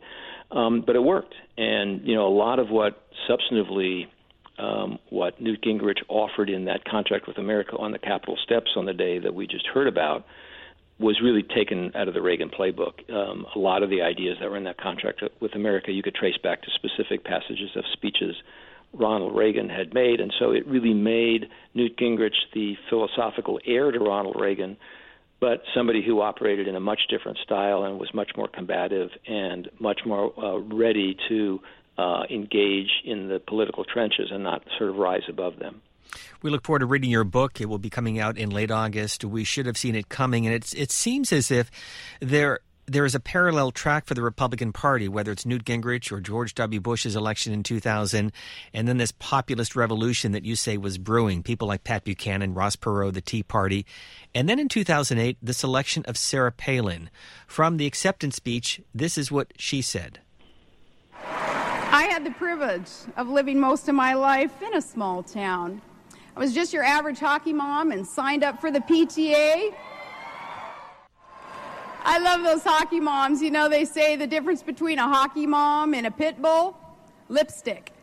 Um, 0.51 0.81
but 0.85 0.95
it 0.95 1.03
worked, 1.03 1.35
and 1.57 2.07
you 2.07 2.15
know 2.15 2.27
a 2.27 2.35
lot 2.35 2.57
of 2.57 2.69
what 2.69 3.03
substantively 3.29 4.07
um, 4.57 4.97
what 5.09 5.39
Newt 5.41 5.61
Gingrich 5.61 5.99
offered 6.07 6.49
in 6.49 6.65
that 6.65 6.85
contract 6.85 7.27
with 7.27 7.37
America 7.37 7.77
on 7.77 7.91
the 7.91 7.99
Capitol 7.99 8.37
steps 8.43 8.71
on 8.75 8.85
the 8.85 8.93
day 8.93 9.19
that 9.19 9.33
we 9.33 9.45
just 9.45 9.67
heard 9.67 9.87
about 9.87 10.25
was 10.99 11.21
really 11.23 11.43
taken 11.43 11.91
out 11.95 12.09
of 12.09 12.13
the 12.13 12.21
Reagan 12.21 12.49
playbook. 12.49 13.09
Um, 13.09 13.45
a 13.55 13.59
lot 13.59 13.83
of 13.83 13.89
the 13.89 14.01
ideas 14.01 14.37
that 14.41 14.49
were 14.49 14.57
in 14.57 14.65
that 14.65 14.77
contract 14.77 15.23
with 15.39 15.55
America 15.55 15.91
you 15.91 16.03
could 16.03 16.15
trace 16.15 16.37
back 16.43 16.61
to 16.63 16.67
specific 16.75 17.23
passages 17.23 17.69
of 17.75 17.85
speeches 17.93 18.35
Ronald 18.93 19.35
Reagan 19.35 19.69
had 19.69 19.93
made. 19.93 20.19
And 20.19 20.33
so 20.39 20.51
it 20.51 20.67
really 20.67 20.93
made 20.93 21.47
Newt 21.73 21.97
Gingrich 21.97 22.35
the 22.53 22.75
philosophical 22.89 23.59
heir 23.65 23.91
to 23.91 23.99
Ronald 23.99 24.35
Reagan, 24.39 24.77
but 25.39 25.61
somebody 25.73 26.03
who 26.05 26.21
operated 26.21 26.67
in 26.67 26.75
a 26.75 26.79
much 26.79 27.01
different 27.09 27.37
style 27.43 27.83
and 27.83 27.99
was 27.99 28.13
much 28.13 28.31
more 28.35 28.47
combative 28.47 29.09
and 29.27 29.69
much 29.79 30.01
more 30.05 30.33
uh, 30.37 30.57
ready 30.57 31.15
to 31.29 31.59
uh, 31.97 32.23
engage 32.29 32.89
in 33.05 33.27
the 33.27 33.39
political 33.39 33.83
trenches 33.83 34.29
and 34.31 34.43
not 34.43 34.63
sort 34.77 34.89
of 34.89 34.95
rise 34.95 35.23
above 35.29 35.59
them. 35.59 35.81
We 36.41 36.49
look 36.49 36.63
forward 36.63 36.79
to 36.79 36.85
reading 36.85 37.11
your 37.11 37.23
book. 37.23 37.61
It 37.61 37.67
will 37.69 37.77
be 37.77 37.89
coming 37.89 38.19
out 38.19 38.37
in 38.37 38.49
late 38.49 38.71
August. 38.71 39.23
We 39.23 39.43
should 39.43 39.65
have 39.65 39.77
seen 39.77 39.95
it 39.95 40.09
coming, 40.09 40.45
and 40.45 40.55
it's, 40.55 40.73
it 40.73 40.91
seems 40.91 41.31
as 41.31 41.51
if 41.51 41.69
there 42.19 42.59
there 42.89 43.05
is 43.05 43.15
a 43.15 43.19
parallel 43.19 43.71
track 43.71 44.05
for 44.05 44.13
the 44.13 44.21
Republican 44.21 44.73
Party, 44.73 45.07
whether 45.07 45.31
it's 45.31 45.45
Newt 45.45 45.63
Gingrich 45.63 46.11
or 46.11 46.19
George 46.19 46.55
W. 46.55 46.79
Bush's 46.79 47.15
election 47.15 47.53
in 47.53 47.63
2000, 47.63 48.31
and 48.73 48.87
then 48.87 48.97
this 48.97 49.13
populist 49.19 49.75
revolution 49.75 50.31
that 50.31 50.43
you 50.43 50.55
say 50.55 50.77
was 50.77 50.97
brewing. 50.97 51.43
People 51.43 51.67
like 51.67 51.83
Pat 51.83 52.03
Buchanan, 52.03 52.53
Ross 52.53 52.75
Perot, 52.75 53.13
the 53.13 53.21
Tea 53.21 53.43
Party. 53.43 53.85
And 54.33 54.49
then 54.49 54.59
in 54.59 54.67
2008, 54.67 55.37
the 55.41 55.53
selection 55.53 56.03
of 56.07 56.17
Sarah 56.17 56.51
Palin. 56.51 57.09
From 57.47 57.77
the 57.77 57.85
acceptance 57.85 58.35
speech, 58.35 58.81
this 58.93 59.17
is 59.17 59.31
what 59.31 59.53
she 59.57 59.81
said. 59.81 60.19
I 61.25 62.07
had 62.11 62.23
the 62.23 62.31
privilege 62.31 62.89
of 63.17 63.29
living 63.29 63.59
most 63.59 63.87
of 63.87 63.95
my 63.95 64.13
life 64.13 64.61
in 64.61 64.75
a 64.75 64.81
small 64.81 65.23
town. 65.23 65.81
I 66.35 66.39
was 66.39 66.53
just 66.53 66.71
your 66.73 66.83
average 66.83 67.19
hockey 67.19 67.53
mom 67.53 67.91
and 67.91 68.07
signed 68.07 68.43
up 68.43 68.61
for 68.61 68.71
the 68.71 68.79
PTA. 68.79 69.73
I 72.09 72.17
love 72.17 72.43
those 72.43 72.63
hockey 72.63 72.99
moms. 72.99 73.39
You 73.39 73.51
know, 73.51 73.69
they 73.69 73.85
say 73.85 74.15
the 74.15 74.25
difference 74.25 74.63
between 74.63 74.97
a 74.97 75.07
hockey 75.07 75.45
mom 75.45 75.93
and 75.93 76.07
a 76.07 76.11
pit 76.11 76.41
bull 76.41 76.75
lipstick. 77.29 77.93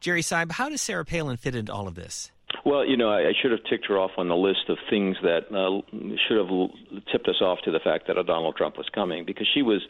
Jerry 0.00 0.20
Seib, 0.20 0.52
how 0.52 0.68
does 0.68 0.82
Sarah 0.82 1.06
Palin 1.06 1.38
fit 1.38 1.54
into 1.54 1.72
all 1.72 1.88
of 1.88 1.94
this? 1.94 2.30
Well, 2.66 2.84
you 2.84 2.98
know, 2.98 3.08
I, 3.08 3.28
I 3.28 3.32
should 3.40 3.50
have 3.50 3.64
ticked 3.64 3.86
her 3.86 3.98
off 3.98 4.10
on 4.18 4.28
the 4.28 4.36
list 4.36 4.68
of 4.68 4.76
things 4.90 5.16
that 5.22 5.46
uh, 5.50 5.80
should 6.28 6.36
have 6.36 7.04
tipped 7.10 7.28
us 7.28 7.40
off 7.40 7.60
to 7.64 7.70
the 7.70 7.80
fact 7.80 8.08
that 8.08 8.18
a 8.18 8.24
Donald 8.24 8.56
Trump 8.56 8.76
was 8.76 8.88
coming 8.94 9.24
because 9.24 9.48
she 9.54 9.62
was 9.62 9.80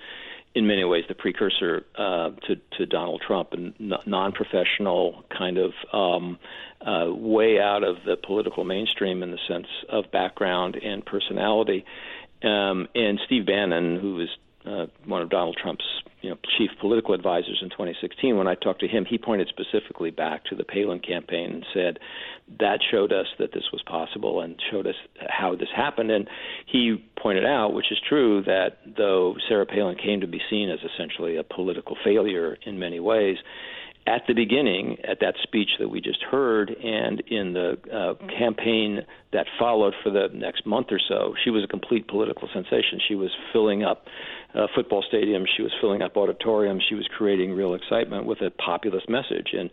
in 0.55 0.67
many 0.67 0.85
ways 0.85 1.05
the 1.09 1.15
precursor 1.15 1.85
uh, 1.99 2.31
to, 2.47 2.57
to 2.79 2.87
Donald 2.87 3.21
Trump 3.27 3.53
and 3.53 3.75
non-professional 4.07 5.25
kind 5.37 5.59
of 5.59 5.73
um, 5.93 6.39
uh, 6.87 7.13
way 7.13 7.59
out 7.61 7.83
of 7.83 7.97
the 8.07 8.17
political 8.17 8.65
mainstream 8.65 9.23
in 9.23 9.31
the 9.31 9.39
sense 9.49 9.67
of 9.89 10.05
background 10.13 10.77
and 10.77 11.05
personality. 11.05 11.85
Um, 12.43 12.89
and 12.95 13.19
Steve 13.27 13.47
Bannon, 13.47 13.99
who 14.01 14.15
was 14.15 14.29
uh, 14.67 14.87
one 15.05 15.23
of 15.23 15.31
Donald 15.31 15.57
Trump's 15.61 15.85
you 16.23 16.31
know, 16.31 16.37
chief 16.59 16.71
political 16.81 17.15
advisors 17.15 17.61
in 17.63 17.71
2016, 17.71 18.37
when 18.37 18.49
I 18.49 18.55
talked 18.55 18.81
to 18.81 18.89
him, 18.89 19.05
he 19.09 19.19
pointed 19.19 19.49
specifically 19.49 20.11
back 20.11 20.45
to 20.47 20.57
the 20.57 20.65
Palin 20.65 21.01
campaign 21.01 21.53
and 21.53 21.67
said 21.73 21.99
that 22.61 22.79
showed 22.91 23.13
us 23.13 23.27
that 23.39 23.53
this 23.53 23.65
was 23.73 23.83
possible 23.83 24.41
and 24.41 24.61
showed 24.71 24.87
us 24.87 24.95
how 25.29 25.55
this 25.57 25.69
happened. 25.75 26.11
And 26.11 26.29
he 26.67 27.05
pointed 27.21 27.45
out, 27.45 27.75
which 27.75 27.91
is 27.91 27.99
true, 28.09 28.43
that 28.45 28.79
though 28.97 29.35
Sarah 29.49 29.67
Palin 29.67 29.97
came 29.97 30.21
to 30.21 30.27
be 30.27 30.41
seen 30.49 30.71
as 30.71 30.79
essentially 30.95 31.37
a 31.37 31.43
political 31.43 31.97
failure 32.05 32.57
in 32.65 32.79
many 32.79 33.01
ways, 33.01 33.37
at 34.07 34.23
the 34.29 34.35
beginning, 34.35 34.99
at 35.03 35.19
that 35.21 35.35
speech 35.43 35.71
that 35.81 35.89
we 35.89 36.01
just 36.01 36.23
heard, 36.23 36.71
and 36.71 37.21
in 37.29 37.55
the 37.55 37.77
uh, 37.93 38.15
campaign 38.39 39.01
that 39.33 39.47
followed 39.59 39.95
for 40.03 40.11
the 40.11 40.29
next 40.33 40.65
month 40.65 40.89
or 40.91 41.01
so, 41.09 41.35
she 41.43 41.51
was 41.51 41.65
a 41.65 41.67
complete 41.67 42.07
political 42.07 42.49
sensation. 42.55 43.01
She 43.07 43.17
was 43.17 43.31
filling 43.53 43.83
up 43.83 44.07
uh, 44.55 44.69
football 44.75 45.05
stadiums, 45.13 45.47
she 45.55 45.63
was 45.63 45.73
filling 45.81 46.03
up 46.03 46.17
auditoriums, 46.17 46.85
she 46.89 46.95
was 46.95 47.07
creating 47.19 47.53
real 47.53 47.75
excitement 47.75 48.27
with 48.27 48.41
a 48.41 48.51
populist 48.51 49.09
message. 49.09 49.49
And 49.53 49.71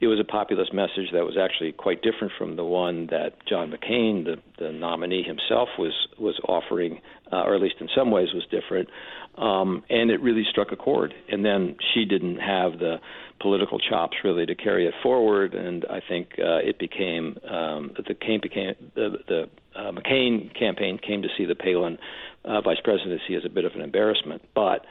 it 0.00 0.06
was 0.06 0.18
a 0.18 0.24
populist 0.24 0.72
message 0.72 1.12
that 1.12 1.24
was 1.24 1.36
actually 1.36 1.72
quite 1.72 2.02
different 2.02 2.32
from 2.38 2.56
the 2.56 2.64
one 2.64 3.06
that 3.08 3.34
John 3.46 3.70
McCain, 3.70 4.24
the, 4.24 4.36
the 4.58 4.72
nominee 4.72 5.22
himself, 5.22 5.68
was, 5.78 5.92
was 6.18 6.40
offering, 6.48 7.00
uh, 7.30 7.42
or 7.42 7.54
at 7.54 7.60
least 7.60 7.76
in 7.80 7.88
some 7.94 8.10
ways 8.10 8.28
was 8.34 8.46
different. 8.50 8.88
Um, 9.36 9.82
and 9.90 10.10
it 10.10 10.20
really 10.20 10.44
struck 10.48 10.70
a 10.70 10.76
chord. 10.76 11.12
And 11.28 11.44
then 11.44 11.76
she 11.92 12.04
didn't 12.04 12.38
have 12.38 12.78
the 12.78 12.98
political 13.40 13.78
chops 13.78 14.16
really 14.24 14.46
to 14.46 14.54
carry 14.54 14.86
it 14.86 14.94
forward, 15.02 15.54
and 15.54 15.84
I 15.90 16.00
think 16.08 16.30
uh, 16.38 16.58
it 16.58 16.78
became 16.78 17.36
um, 17.48 17.92
the 17.96 18.14
came 18.14 18.40
became 18.40 18.74
the, 18.94 19.18
the 19.28 19.42
uh, 19.74 19.92
McCain 19.92 20.56
campaign 20.58 20.98
came 20.98 21.22
to 21.22 21.28
see 21.36 21.44
the 21.44 21.54
Palin 21.54 21.98
uh, 22.44 22.60
vice 22.60 22.78
presidency 22.82 23.34
as 23.34 23.44
a 23.44 23.48
bit 23.48 23.64
of 23.64 23.72
an 23.74 23.80
embarrassment, 23.80 24.42
but 24.54 24.86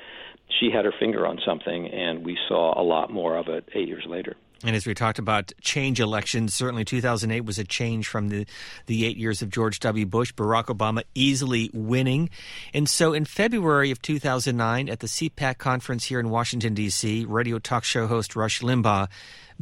she 0.60 0.69
had 0.69 0.86
her 0.86 0.93
finger 0.99 1.25
on 1.25 1.39
something, 1.45 1.88
and 1.88 2.23
we 2.23 2.38
saw 2.47 2.79
a 2.79 2.84
lot 2.84 3.12
more 3.12 3.38
of 3.38 3.47
it 3.47 3.67
eight 3.73 3.88
years 3.88 4.06
later. 4.08 4.36
And 4.65 4.76
as 4.76 4.86
we 4.86 4.93
talked 4.93 5.19
about 5.19 5.52
change 5.62 5.99
elections, 5.99 6.54
certainly 6.54 6.86
2008 6.86 7.41
was 7.41 7.60
a 7.60 7.65
change 7.65 8.08
from 8.08 8.30
the, 8.30 8.45
the 8.86 9.06
eight 9.06 9.17
years 9.17 9.41
of 9.41 9.49
George 9.49 9.80
W. 9.82 10.06
Bush, 10.06 10.34
Barack 10.34 10.65
Obama 10.65 11.04
easily 11.13 11.69
winning. 11.73 12.30
And 12.73 12.88
so 12.88 13.13
in 13.13 13.26
February 13.26 13.91
of 13.91 14.02
2009, 14.02 14.88
at 14.88 15.02
the 15.02 15.08
CPAC 15.08 15.58
conference 15.58 16.06
here 16.06 16.19
in 16.19 16.30
Washington, 16.30 16.73
D.C., 16.73 17.26
radio 17.26 17.60
talk 17.60 17.84
show 17.84 18.08
host 18.08 18.36
Rush 18.36 18.62
Limbaugh 18.62 19.10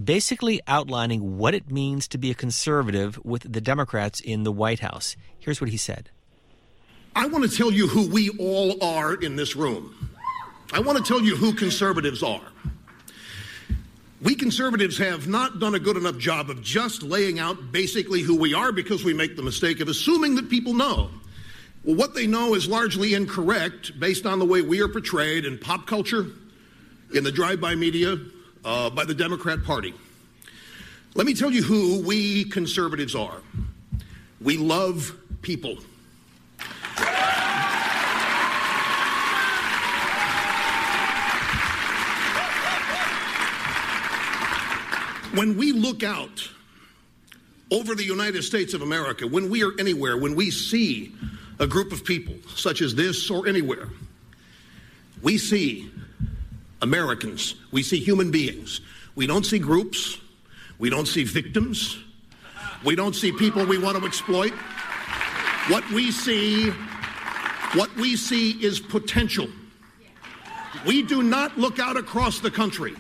basically 0.02 0.62
outlining 0.68 1.38
what 1.38 1.54
it 1.54 1.72
means 1.72 2.08
to 2.08 2.18
be 2.18 2.32
a 2.32 2.36
conservative 2.36 3.20
with 3.24 3.52
the 3.52 3.62
Democrats 3.62 4.20
in 4.20 4.44
the 4.44 4.52
White 4.52 4.80
House. 4.80 5.16
Here's 5.40 5.60
what 5.60 5.70
he 5.70 5.78
said 5.78 6.10
I 7.16 7.28
want 7.28 7.50
to 7.50 7.56
tell 7.56 7.72
you 7.72 7.88
who 7.88 8.10
we 8.10 8.30
all 8.40 8.82
are 8.84 9.16
in 9.16 9.36
this 9.36 9.56
room. 9.56 10.10
I 10.74 10.80
want 10.80 10.98
to 10.98 11.04
tell 11.04 11.22
you 11.22 11.36
who 11.36 11.54
conservatives 11.54 12.24
are. 12.24 12.42
We 14.22 14.36
conservatives 14.36 15.00
have 15.00 15.28
not 15.28 15.60
done 15.60 15.74
a 15.74 15.80
good 15.80 15.98
enough 15.98 16.20
job 16.20 16.52
of 16.52 16.62
just 16.62 17.02
laying 17.02 17.40
out 17.40 17.72
basically 17.72 18.22
who 18.22 18.38
we 18.38 18.54
are 18.54 18.72
because 18.72 19.04
we 19.04 19.16
make 19.16 19.36
the 19.36 19.42
mistake 19.42 19.80
of 19.80 19.88
assuming 19.88 20.36
that 20.36 20.48
people 20.48 20.76
know. 20.76 21.10
Well, 21.84 21.96
what 21.96 22.14
they 22.14 22.28
know 22.28 22.54
is 22.54 22.68
largely 22.68 23.16
incorrect 23.16 24.00
based 24.00 24.28
on 24.28 24.38
the 24.38 24.46
way 24.46 24.62
we 24.62 24.80
are 24.82 24.88
portrayed 24.88 25.46
in 25.46 25.58
pop 25.58 25.88
culture, 25.88 26.28
in 27.16 27.24
the 27.24 27.32
drive 27.32 27.60
by 27.60 27.74
media, 27.74 28.18
uh, 28.64 28.92
by 28.92 29.06
the 29.06 29.16
Democrat 29.16 29.64
Party. 29.64 29.92
Let 31.16 31.26
me 31.26 31.34
tell 31.34 31.50
you 31.50 31.64
who 31.64 32.04
we 32.06 32.44
conservatives 32.44 33.16
are. 33.16 33.42
We 34.40 34.58
love 34.58 35.18
people. 35.42 35.80
When 45.34 45.58
we 45.58 45.72
look 45.72 46.04
out 46.04 46.50
over 47.72 47.96
the 47.96 48.04
United 48.04 48.44
States 48.44 48.74
of 48.74 48.82
America, 48.82 49.26
when 49.26 49.50
we 49.50 49.64
are 49.64 49.72
anywhere, 49.80 50.18
when 50.18 50.36
we 50.36 50.52
see 50.52 51.14
a 51.58 51.66
group 51.66 51.94
of 51.94 52.04
people 52.04 52.36
such 52.56 52.82
as 52.82 52.96
this 52.96 53.30
or 53.30 53.48
anywhere, 53.48 53.88
we 55.22 55.38
see 55.38 55.90
Americans, 56.82 57.56
we 57.72 57.82
see 57.82 58.00
human 58.00 58.30
beings. 58.30 58.82
We 59.16 59.26
don't 59.26 59.46
see 59.46 59.60
groups, 59.60 60.18
we 60.80 60.90
don't 60.90 61.08
see 61.08 61.24
victims, 61.24 61.98
we 62.84 62.96
don't 62.96 63.16
see 63.16 63.32
people 63.32 63.66
we 63.66 63.78
want 63.78 63.98
to 63.98 64.06
exploit. 64.06 64.52
What 65.70 65.90
we 65.92 66.12
see, 66.12 66.72
what 67.74 67.96
we 67.96 68.18
see 68.18 68.52
is 68.64 68.82
potential. 68.82 69.48
We 70.86 71.04
do 71.04 71.24
not 71.24 71.58
look 71.58 71.80
out 71.80 71.96
across 71.96 72.40
the 72.40 72.52
country 72.52 72.96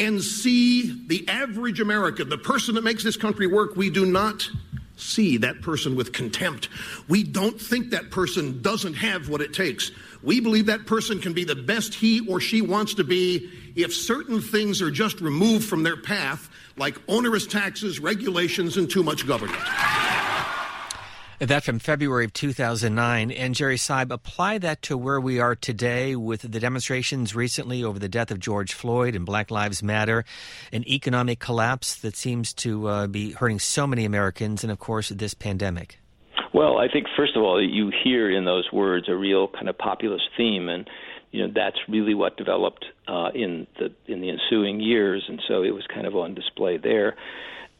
and 0.00 0.22
see 0.22 1.06
the 1.06 1.28
average 1.28 1.80
American, 1.80 2.28
the 2.28 2.38
person 2.38 2.74
that 2.74 2.84
makes 2.84 3.04
this 3.04 3.16
country 3.16 3.46
work, 3.46 3.76
we 3.76 3.90
do 3.90 4.06
not 4.06 4.48
see 4.96 5.36
that 5.38 5.62
person 5.62 5.96
with 5.96 6.12
contempt. 6.12 6.68
We 7.08 7.22
don't 7.22 7.60
think 7.60 7.90
that 7.90 8.10
person 8.10 8.60
doesn't 8.62 8.94
have 8.94 9.28
what 9.28 9.40
it 9.40 9.52
takes. 9.52 9.92
We 10.22 10.40
believe 10.40 10.66
that 10.66 10.86
person 10.86 11.20
can 11.20 11.32
be 11.32 11.44
the 11.44 11.54
best 11.54 11.94
he 11.94 12.26
or 12.28 12.40
she 12.40 12.60
wants 12.62 12.94
to 12.94 13.04
be 13.04 13.50
if 13.76 13.94
certain 13.94 14.40
things 14.40 14.82
are 14.82 14.90
just 14.90 15.20
removed 15.20 15.64
from 15.64 15.84
their 15.84 15.96
path, 15.96 16.50
like 16.76 16.96
onerous 17.08 17.46
taxes, 17.46 18.00
regulations, 18.00 18.76
and 18.76 18.90
too 18.90 19.04
much 19.04 19.26
government. 19.26 19.58
That 21.40 21.62
from 21.62 21.78
February 21.78 22.24
of 22.24 22.32
2009. 22.32 23.30
And 23.30 23.54
Jerry 23.54 23.76
Seib, 23.76 24.10
apply 24.10 24.58
that 24.58 24.82
to 24.82 24.98
where 24.98 25.20
we 25.20 25.38
are 25.38 25.54
today 25.54 26.16
with 26.16 26.42
the 26.42 26.58
demonstrations 26.58 27.32
recently 27.32 27.84
over 27.84 28.00
the 28.00 28.08
death 28.08 28.32
of 28.32 28.40
George 28.40 28.74
Floyd 28.74 29.14
and 29.14 29.24
Black 29.24 29.52
Lives 29.52 29.80
Matter, 29.80 30.24
an 30.72 30.82
economic 30.88 31.38
collapse 31.38 31.94
that 32.00 32.16
seems 32.16 32.52
to 32.54 32.88
uh, 32.88 33.06
be 33.06 33.32
hurting 33.32 33.60
so 33.60 33.86
many 33.86 34.04
Americans, 34.04 34.64
and 34.64 34.72
of 34.72 34.80
course, 34.80 35.10
this 35.10 35.32
pandemic. 35.32 36.00
Well, 36.52 36.78
I 36.78 36.88
think, 36.88 37.06
first 37.16 37.36
of 37.36 37.42
all, 37.44 37.62
you 37.62 37.92
hear 38.02 38.28
in 38.36 38.44
those 38.44 38.72
words 38.72 39.08
a 39.08 39.14
real 39.14 39.46
kind 39.46 39.68
of 39.68 39.78
populist 39.78 40.24
theme. 40.36 40.68
And 40.68 40.90
you 41.30 41.46
know 41.46 41.52
that's 41.54 41.76
really 41.88 42.14
what 42.14 42.36
developed 42.36 42.84
uh, 43.06 43.28
in 43.34 43.66
the 43.78 43.92
in 44.12 44.20
the 44.20 44.30
ensuing 44.30 44.80
years, 44.80 45.24
and 45.28 45.40
so 45.46 45.62
it 45.62 45.70
was 45.70 45.86
kind 45.92 46.06
of 46.06 46.16
on 46.16 46.34
display 46.34 46.78
there. 46.78 47.16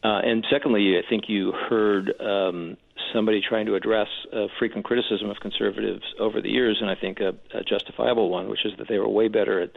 Uh, 0.03 0.21
and 0.23 0.45
secondly, 0.49 0.95
I 0.97 1.09
think 1.09 1.23
you 1.27 1.51
heard 1.51 2.13
um, 2.21 2.77
somebody 3.13 3.41
trying 3.41 3.65
to 3.67 3.75
address 3.75 4.07
a 4.31 4.47
frequent 4.57 4.85
criticism 4.85 5.29
of 5.29 5.37
conservatives 5.39 6.03
over 6.19 6.41
the 6.41 6.49
years, 6.49 6.77
and 6.81 6.89
I 6.89 6.95
think 6.95 7.19
a, 7.19 7.35
a 7.53 7.63
justifiable 7.63 8.29
one, 8.29 8.49
which 8.49 8.65
is 8.65 8.73
that 8.77 8.87
they 8.87 8.97
were 8.97 9.09
way 9.09 9.27
better 9.27 9.61
at 9.61 9.71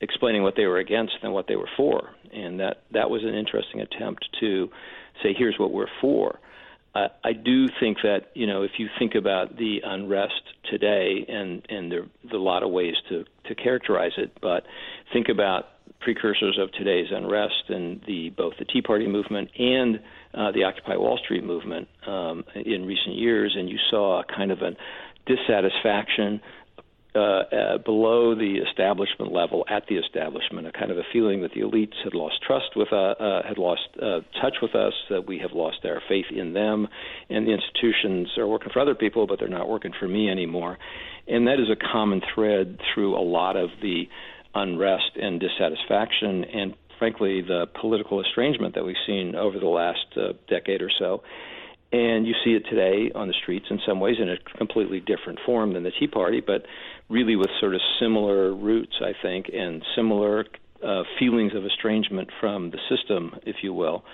explaining 0.00 0.42
what 0.42 0.54
they 0.56 0.66
were 0.66 0.78
against 0.78 1.14
than 1.22 1.32
what 1.32 1.46
they 1.46 1.56
were 1.56 1.68
for, 1.76 2.10
and 2.32 2.60
that 2.60 2.82
that 2.92 3.10
was 3.10 3.24
an 3.24 3.34
interesting 3.34 3.80
attempt 3.80 4.28
to 4.40 4.70
say, 5.22 5.34
here's 5.36 5.58
what 5.58 5.72
we're 5.72 5.88
for. 6.00 6.38
I 7.22 7.32
do 7.32 7.68
think 7.68 7.98
that 8.02 8.30
you 8.34 8.46
know 8.46 8.62
if 8.62 8.72
you 8.78 8.88
think 8.98 9.14
about 9.14 9.56
the 9.56 9.82
unrest 9.84 10.42
today, 10.68 11.24
and 11.28 11.64
and 11.68 11.92
there, 11.92 12.06
there 12.24 12.34
are 12.34 12.40
a 12.40 12.42
lot 12.42 12.62
of 12.62 12.70
ways 12.70 12.96
to 13.08 13.24
to 13.44 13.54
characterize 13.54 14.12
it, 14.16 14.36
but 14.40 14.64
think 15.12 15.28
about 15.28 15.68
precursors 16.00 16.58
of 16.58 16.72
today's 16.72 17.08
unrest 17.10 17.64
and 17.68 18.02
the 18.06 18.30
both 18.30 18.54
the 18.58 18.64
Tea 18.64 18.82
Party 18.82 19.06
movement 19.06 19.50
and 19.58 20.00
uh, 20.34 20.52
the 20.52 20.64
Occupy 20.64 20.96
Wall 20.96 21.18
Street 21.22 21.44
movement 21.44 21.88
um, 22.06 22.44
in 22.54 22.84
recent 22.84 23.16
years, 23.16 23.54
and 23.58 23.68
you 23.68 23.78
saw 23.90 24.20
a 24.20 24.24
kind 24.24 24.50
of 24.50 24.62
a 24.62 24.76
dissatisfaction 25.26 26.40
uh, 27.14 27.20
uh, 27.20 27.78
below 27.78 28.34
the 28.34 28.58
establishment 28.68 29.32
level 29.32 29.64
at 29.68 29.86
the 29.88 29.96
establishment, 29.96 30.66
a 30.66 30.72
kind 30.72 30.90
of 30.90 30.98
a 30.98 31.02
feeling 31.12 31.40
that 31.42 31.52
the 31.52 31.60
elites 31.60 31.94
had 32.04 32.14
lost 32.14 32.36
trust 32.46 32.76
with, 32.76 32.88
uh, 32.92 32.96
uh, 32.96 33.48
had 33.48 33.58
lost 33.58 33.88
uh, 34.00 34.20
touch 34.40 34.56
with 34.60 34.74
us, 34.74 34.92
that 35.08 35.26
we 35.26 35.38
have 35.38 35.52
lost 35.52 35.78
our 35.84 36.02
faith 36.08 36.26
in 36.30 36.52
them, 36.52 36.86
and 37.30 37.46
the 37.46 37.52
institutions 37.52 38.28
are 38.36 38.46
working 38.46 38.68
for 38.72 38.80
other 38.80 38.94
people, 38.94 39.26
but 39.26 39.38
they're 39.38 39.48
not 39.48 39.68
working 39.68 39.92
for 39.98 40.06
me 40.06 40.30
anymore. 40.30 40.78
And 41.26 41.46
that 41.46 41.58
is 41.58 41.68
a 41.70 41.76
common 41.76 42.20
thread 42.34 42.78
through 42.94 43.16
a 43.16 43.24
lot 43.24 43.56
of 43.56 43.70
the 43.80 44.04
unrest 44.54 45.16
and 45.20 45.40
dissatisfaction 45.40 46.44
and 46.44 46.74
frankly 46.98 47.42
the 47.42 47.66
political 47.80 48.20
estrangement 48.20 48.74
that 48.74 48.84
we've 48.84 48.96
seen 49.06 49.34
over 49.34 49.58
the 49.58 49.66
last 49.66 50.06
uh, 50.16 50.32
decade 50.48 50.82
or 50.82 50.90
so 50.98 51.22
and 51.92 52.26
you 52.26 52.34
see 52.44 52.50
it 52.50 52.64
today 52.68 53.10
on 53.14 53.28
the 53.28 53.34
streets 53.42 53.66
in 53.70 53.80
some 53.86 53.98
ways 53.98 54.16
in 54.20 54.28
a 54.28 54.36
completely 54.58 55.00
different 55.00 55.38
form 55.46 55.72
than 55.72 55.84
the 55.84 55.90
Tea 55.90 56.06
Party, 56.06 56.40
but 56.40 56.66
really 57.08 57.34
with 57.34 57.48
sort 57.60 57.74
of 57.74 57.80
similar 57.98 58.54
roots, 58.54 59.00
I 59.00 59.12
think, 59.20 59.46
and 59.52 59.82
similar 59.96 60.44
uh, 60.84 61.04
feelings 61.18 61.54
of 61.54 61.64
estrangement 61.64 62.28
from 62.40 62.70
the 62.70 62.78
system, 62.94 63.36
if 63.46 63.56
you 63.62 63.72
will. 63.72 64.04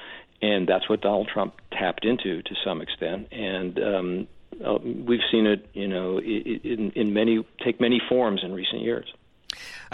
And 0.40 0.68
that's 0.68 0.88
what 0.88 1.00
Donald 1.00 1.28
Trump 1.32 1.54
tapped 1.72 2.04
into 2.04 2.42
to 2.42 2.54
some 2.64 2.80
extent. 2.80 3.28
And 3.32 3.78
um, 3.78 4.28
uh, 4.64 4.78
we've 4.78 5.20
seen 5.32 5.46
it, 5.46 5.68
you 5.72 5.88
know, 5.88 6.18
in, 6.20 6.92
in 6.94 7.12
many 7.12 7.44
take 7.64 7.80
many 7.80 8.00
forms 8.08 8.42
in 8.44 8.52
recent 8.52 8.82
years. 8.82 9.06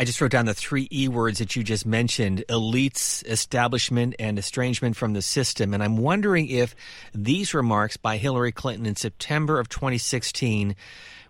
I 0.01 0.05
just 0.05 0.19
wrote 0.19 0.31
down 0.31 0.47
the 0.47 0.55
three 0.55 0.89
E 0.91 1.09
words 1.09 1.41
that 1.41 1.55
you 1.57 1.63
just 1.63 1.85
mentioned 1.85 2.43
elites, 2.49 3.23
establishment, 3.27 4.15
and 4.19 4.39
estrangement 4.39 4.97
from 4.97 5.13
the 5.13 5.21
system. 5.21 5.75
And 5.75 5.83
I'm 5.83 5.99
wondering 5.99 6.49
if 6.49 6.75
these 7.13 7.53
remarks 7.53 7.99
by 7.99 8.17
Hillary 8.17 8.51
Clinton 8.51 8.87
in 8.87 8.97
September 8.97 9.61
of 9.61 9.69
2016 9.69 10.75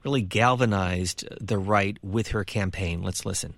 really 0.04 0.22
galvanized 0.22 1.26
the 1.40 1.59
right 1.59 1.98
with 2.04 2.28
her 2.28 2.44
campaign. 2.44 3.02
Let's 3.02 3.26
listen. 3.26 3.54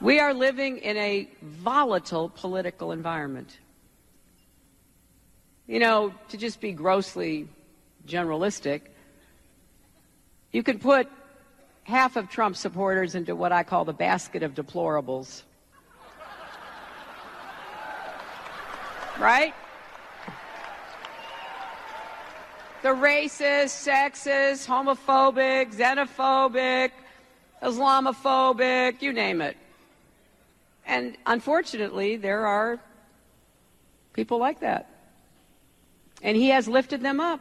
We 0.00 0.18
are 0.18 0.34
living 0.34 0.78
in 0.78 0.96
a 0.96 1.28
volatile 1.40 2.28
political 2.28 2.90
environment. 2.90 3.56
You 5.68 5.78
know, 5.78 6.12
to 6.30 6.36
just 6.36 6.60
be 6.60 6.72
grossly 6.72 7.48
generalistic, 8.08 8.80
you 10.50 10.64
could 10.64 10.80
put 10.80 11.08
half 11.84 12.16
of 12.16 12.28
Trump 12.28 12.56
supporters 12.56 13.14
into 13.14 13.34
what 13.34 13.52
I 13.52 13.62
call 13.62 13.84
the 13.84 13.92
basket 13.92 14.42
of 14.42 14.54
deplorables. 14.54 15.42
right? 19.18 19.54
The 22.82 22.88
racist, 22.88 23.86
sexist, 23.86 24.66
homophobic, 24.66 25.72
xenophobic, 25.74 26.90
Islamophobic, 27.62 29.00
you 29.02 29.12
name 29.12 29.40
it. 29.40 29.56
And 30.84 31.16
unfortunately, 31.26 32.16
there 32.16 32.44
are 32.44 32.80
people 34.12 34.38
like 34.38 34.60
that. 34.60 34.88
And 36.22 36.36
he 36.36 36.48
has 36.48 36.66
lifted 36.66 37.02
them 37.02 37.20
up. 37.20 37.40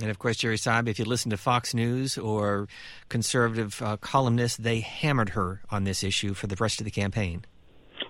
And 0.00 0.10
of 0.10 0.18
course, 0.18 0.38
Jerry 0.38 0.56
Seib, 0.56 0.88
if 0.88 0.98
you 0.98 1.04
listen 1.04 1.30
to 1.30 1.36
Fox 1.36 1.74
News 1.74 2.16
or 2.16 2.66
conservative 3.08 3.82
uh, 3.82 3.98
columnists, 3.98 4.56
they 4.56 4.80
hammered 4.80 5.30
her 5.30 5.60
on 5.70 5.84
this 5.84 6.02
issue 6.02 6.34
for 6.34 6.46
the 6.46 6.56
rest 6.56 6.80
of 6.80 6.84
the 6.84 6.90
campaign. 6.90 7.44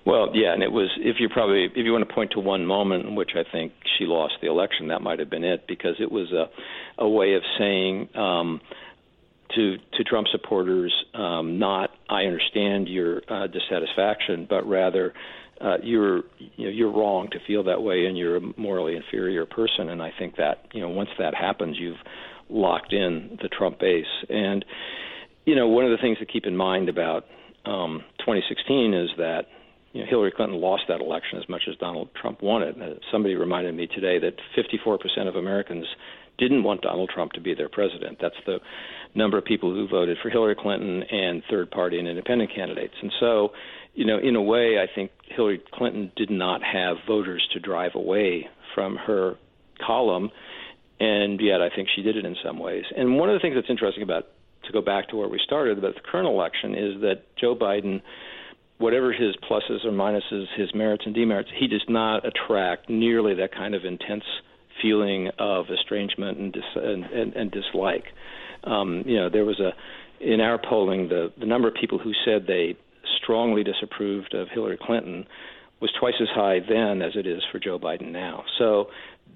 Well, 0.05 0.31
yeah, 0.35 0.53
and 0.53 0.63
it 0.63 0.73
was 0.73 0.91
if 0.99 1.17
you 1.21 1.29
probably 1.29 1.65
if 1.65 1.77
you 1.77 1.93
want 1.93 2.09
to 2.09 2.13
point 2.13 2.33
to 2.33 2.41
one 2.41 2.67
moment 2.67 3.07
in 3.07 3.15
which 3.15 3.33
I 3.35 3.45
think 3.51 3.73
she 3.99 4.05
lost 4.05 4.35
the 4.41 4.49
election, 4.49 4.89
that 4.89 5.01
might 5.01 5.19
have 5.21 5.31
been 5.31 5.45
it 5.45 5.67
because 5.69 5.97
it 6.01 6.11
was 6.11 6.33
a 6.33 6.51
a 6.99 7.09
way 7.09 7.35
of 7.35 7.43
saying 7.59 8.09
um, 8.17 8.61
to 9.55 9.77
to 9.77 10.05
Trump 10.05 10.27
supporters, 10.33 10.93
um, 11.15 11.59
not 11.59 11.91
I 12.09 12.23
understand 12.23 12.89
your 12.89 13.23
uh, 13.29 13.47
dissatisfaction, 13.47 14.47
but 14.49 14.67
rather 14.69 15.15
uh, 15.63 15.77
you're 15.83 16.23
you 16.39 16.67
know, 16.67 16.71
you're 16.71 16.93
wrong 16.93 17.29
to 17.31 17.39
feel 17.47 17.65
that 17.65 17.83
way, 17.83 18.07
and 18.07 18.19
you're 18.19 18.37
a 18.37 18.41
morally 18.57 18.97
inferior 18.97 19.47
person. 19.47 19.89
And 19.89 20.03
I 20.03 20.11
think 20.19 20.37
that 20.37 20.67
you 20.73 20.81
know 20.81 20.89
once 20.89 21.11
that 21.19 21.35
happens, 21.35 21.77
you've 21.79 22.01
locked 22.49 22.93
in 22.93 23.39
the 23.41 23.49
Trump 23.49 23.79
base. 23.79 24.07
And 24.29 24.65
you 25.45 25.55
know 25.55 25.69
one 25.69 25.85
of 25.85 25.91
the 25.91 25.99
things 25.99 26.19
to 26.19 26.27
keep 26.27 26.47
in 26.47 26.57
mind 26.57 26.89
about 26.89 27.25
um, 27.65 28.03
2016 28.21 28.95
is 28.95 29.11
that 29.19 29.43
you 29.93 30.01
know, 30.01 30.07
Hillary 30.09 30.33
Clinton 30.35 30.61
lost 30.61 30.85
that 30.89 31.01
election 31.01 31.39
as 31.39 31.49
much 31.49 31.63
as 31.69 31.77
Donald 31.77 32.09
Trump 32.21 32.43
won 32.43 32.63
it. 32.63 32.77
Uh, 32.81 32.95
somebody 33.11 33.35
reminded 33.35 33.75
me 33.75 33.87
today 33.87 34.19
that 34.19 34.35
54% 34.57 35.29
of 35.29 35.37
Americans 35.37 35.87
didn't 36.39 36.63
want 36.63 36.81
Donald 36.81 37.11
Trump 37.15 37.33
to 37.33 37.41
be 37.41 37.55
their 37.55 37.69
president. 37.69 38.19
That's 38.21 38.35
the 38.47 38.59
number 39.15 39.37
of 39.37 39.45
people 39.45 39.73
who 39.73 39.87
voted 39.87 40.17
for 40.23 40.31
Hillary 40.31 40.57
Clinton 40.59 41.03
and 41.03 41.43
third 41.51 41.71
party 41.71 41.99
and 41.99 42.09
independent 42.09 42.51
candidates. 42.55 42.95
And 43.03 43.13
so 43.21 43.51
you 43.95 44.07
know, 44.07 44.19
in 44.19 44.37
a 44.37 44.43
way, 44.43 44.79
I 44.79 44.87
think 44.93 45.11
Hillary 45.25 45.61
Clinton 45.75 46.13
did 46.17 46.31
not 46.31 46.63
have 46.63 46.97
voters 47.07 47.47
to 47.53 47.61
drive 47.61 47.93
away 47.95 48.49
from 48.75 48.97
her 48.97 49.37
column, 49.85 50.31
and 50.99 51.41
yet 51.41 51.61
I 51.61 51.69
think 51.75 51.89
she 51.95 52.03
did 52.03 52.17
it 52.17 52.25
in 52.25 52.37
some 52.45 52.59
ways. 52.59 52.85
And 52.97 53.19
one 53.19 53.29
of 53.29 53.35
the 53.35 53.41
things 53.41 53.55
that's 53.55 53.71
interesting 53.71 54.03
about, 54.03 54.29
to 54.65 54.73
go 54.73 54.81
back 54.81 55.09
to 55.09 55.17
where 55.17 55.29
we 55.29 55.41
started, 55.45 55.79
about 55.79 55.95
the 55.95 56.01
current 56.01 56.29
election, 56.29 56.75
is 56.75 57.01
that 57.03 57.25
Joe 57.39 57.55
Biden, 57.55 58.01
whatever 58.79 59.13
his 59.13 59.35
pluses 59.49 59.85
or 59.85 59.91
minuses, 59.91 60.47
his 60.57 60.75
merits 60.75 61.03
and 61.05 61.15
demerits, 61.15 61.51
he 61.59 61.67
does 61.67 61.85
not 61.89 62.25
attract 62.25 62.89
nearly 62.89 63.35
that 63.35 63.53
kind 63.53 63.75
of 63.75 63.85
intense 63.85 64.25
feeling 64.81 65.31
of 65.39 65.67
estrangement 65.71 66.39
and, 66.39 66.53
dis- 66.53 66.63
and, 66.77 67.05
and, 67.05 67.35
and 67.35 67.51
dislike. 67.51 68.05
Um, 68.65 69.03
you 69.05 69.17
know, 69.17 69.29
there 69.29 69.45
was 69.45 69.61
a 69.61 69.73
in 70.21 70.41
our 70.41 70.57
polling 70.57 71.09
the 71.09 71.33
the 71.37 71.47
number 71.47 71.67
of 71.67 71.75
people 71.75 71.99
who 71.99 72.13
said 72.25 72.47
they 72.47 72.77
strongly 73.23 73.65
disapproved 73.65 74.35
of 74.35 74.49
Hillary 74.49 74.79
Clinton 74.81 75.27
was 75.81 75.93
twice 75.99 76.15
as 76.21 76.29
high 76.35 76.61
then 76.61 77.03
as 77.03 77.13
it 77.17 77.27
is 77.27 77.43
for 77.51 77.59
Joe 77.59 77.79
Biden 77.79 78.13
now. 78.13 78.45
So 78.59 78.89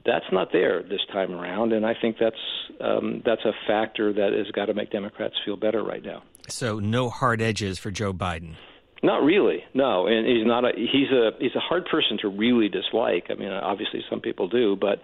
that's 0.04 0.24
not 0.30 0.52
there 0.52 0.82
this 0.82 1.00
time 1.12 1.32
around, 1.32 1.72
and 1.72 1.84
I 1.84 1.94
think 2.00 2.16
that's 2.18 2.36
um, 2.80 3.22
that's 3.24 3.44
a 3.44 3.52
factor 3.66 4.12
that 4.12 4.32
has 4.32 4.50
got 4.52 4.66
to 4.66 4.74
make 4.74 4.90
Democrats 4.90 5.34
feel 5.44 5.56
better 5.56 5.82
right 5.82 6.02
now. 6.02 6.22
So 6.48 6.78
no 6.78 7.10
hard 7.10 7.42
edges 7.42 7.78
for 7.78 7.90
Joe 7.90 8.12
Biden. 8.12 8.54
Not 9.02 9.24
really, 9.24 9.64
no. 9.74 10.06
And 10.06 10.26
he's 10.26 10.46
not 10.46 10.64
a 10.64 10.70
he's 10.74 11.10
a 11.10 11.30
he's 11.38 11.54
a 11.56 11.60
hard 11.60 11.86
person 11.86 12.18
to 12.22 12.28
really 12.28 12.68
dislike. 12.68 13.26
I 13.30 13.34
mean, 13.34 13.50
obviously 13.50 14.04
some 14.08 14.20
people 14.20 14.48
do, 14.48 14.76
but 14.76 15.02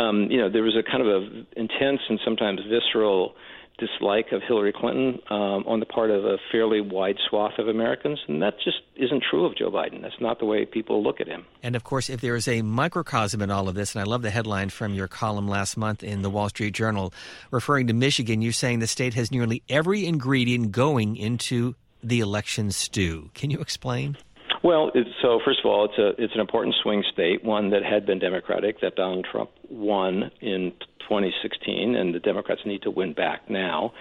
um, 0.00 0.28
you 0.30 0.38
know, 0.38 0.50
there 0.50 0.62
was 0.62 0.76
a 0.76 0.82
kind 0.82 1.06
of 1.06 1.08
a 1.08 1.26
intense 1.58 2.00
and 2.08 2.20
sometimes 2.24 2.60
visceral 2.68 3.34
dislike 3.78 4.32
of 4.32 4.42
Hillary 4.46 4.72
Clinton 4.72 5.20
um, 5.30 5.64
on 5.66 5.80
the 5.80 5.86
part 5.86 6.10
of 6.10 6.24
a 6.24 6.36
fairly 6.50 6.80
wide 6.80 7.16
swath 7.28 7.58
of 7.58 7.68
Americans, 7.68 8.18
and 8.28 8.42
that 8.42 8.54
just 8.62 8.78
isn't 8.96 9.22
true 9.30 9.46
of 9.46 9.56
Joe 9.56 9.70
Biden. 9.70 10.02
That's 10.02 10.20
not 10.20 10.40
the 10.40 10.44
way 10.44 10.64
people 10.66 11.02
look 11.02 11.20
at 11.20 11.28
him. 11.28 11.46
And 11.62 11.76
of 11.76 11.84
course, 11.84 12.10
if 12.10 12.20
there 12.20 12.34
is 12.34 12.48
a 12.48 12.62
microcosm 12.62 13.40
in 13.40 13.50
all 13.50 13.68
of 13.68 13.74
this, 13.74 13.94
and 13.94 14.02
I 14.02 14.04
love 14.04 14.22
the 14.22 14.30
headline 14.30 14.70
from 14.70 14.94
your 14.94 15.08
column 15.08 15.48
last 15.48 15.76
month 15.76 16.02
in 16.02 16.22
the 16.22 16.30
Wall 16.30 16.48
Street 16.48 16.74
Journal, 16.74 17.12
referring 17.50 17.86
to 17.86 17.92
Michigan, 17.92 18.42
you're 18.42 18.52
saying 18.52 18.80
the 18.80 18.86
state 18.86 19.14
has 19.14 19.30
nearly 19.30 19.62
every 19.68 20.06
ingredient 20.06 20.72
going 20.72 21.16
into 21.16 21.74
the 22.02 22.20
election 22.20 22.70
stew. 22.70 23.30
Can 23.34 23.50
you 23.50 23.60
explain? 23.60 24.16
Well, 24.62 24.90
so 25.22 25.40
first 25.44 25.60
of 25.60 25.66
all, 25.66 25.84
it's 25.84 25.98
a 25.98 26.22
it's 26.22 26.34
an 26.34 26.40
important 26.40 26.74
swing 26.82 27.04
state, 27.12 27.44
one 27.44 27.70
that 27.70 27.84
had 27.84 28.06
been 28.06 28.18
Democratic 28.18 28.80
that 28.80 28.96
Donald 28.96 29.26
Trump 29.30 29.50
won 29.70 30.30
in 30.40 30.72
2016, 31.00 31.94
and 31.94 32.14
the 32.14 32.18
Democrats 32.18 32.62
need 32.66 32.82
to 32.82 32.90
win 32.90 33.12
back 33.12 33.48
now. 33.48 33.92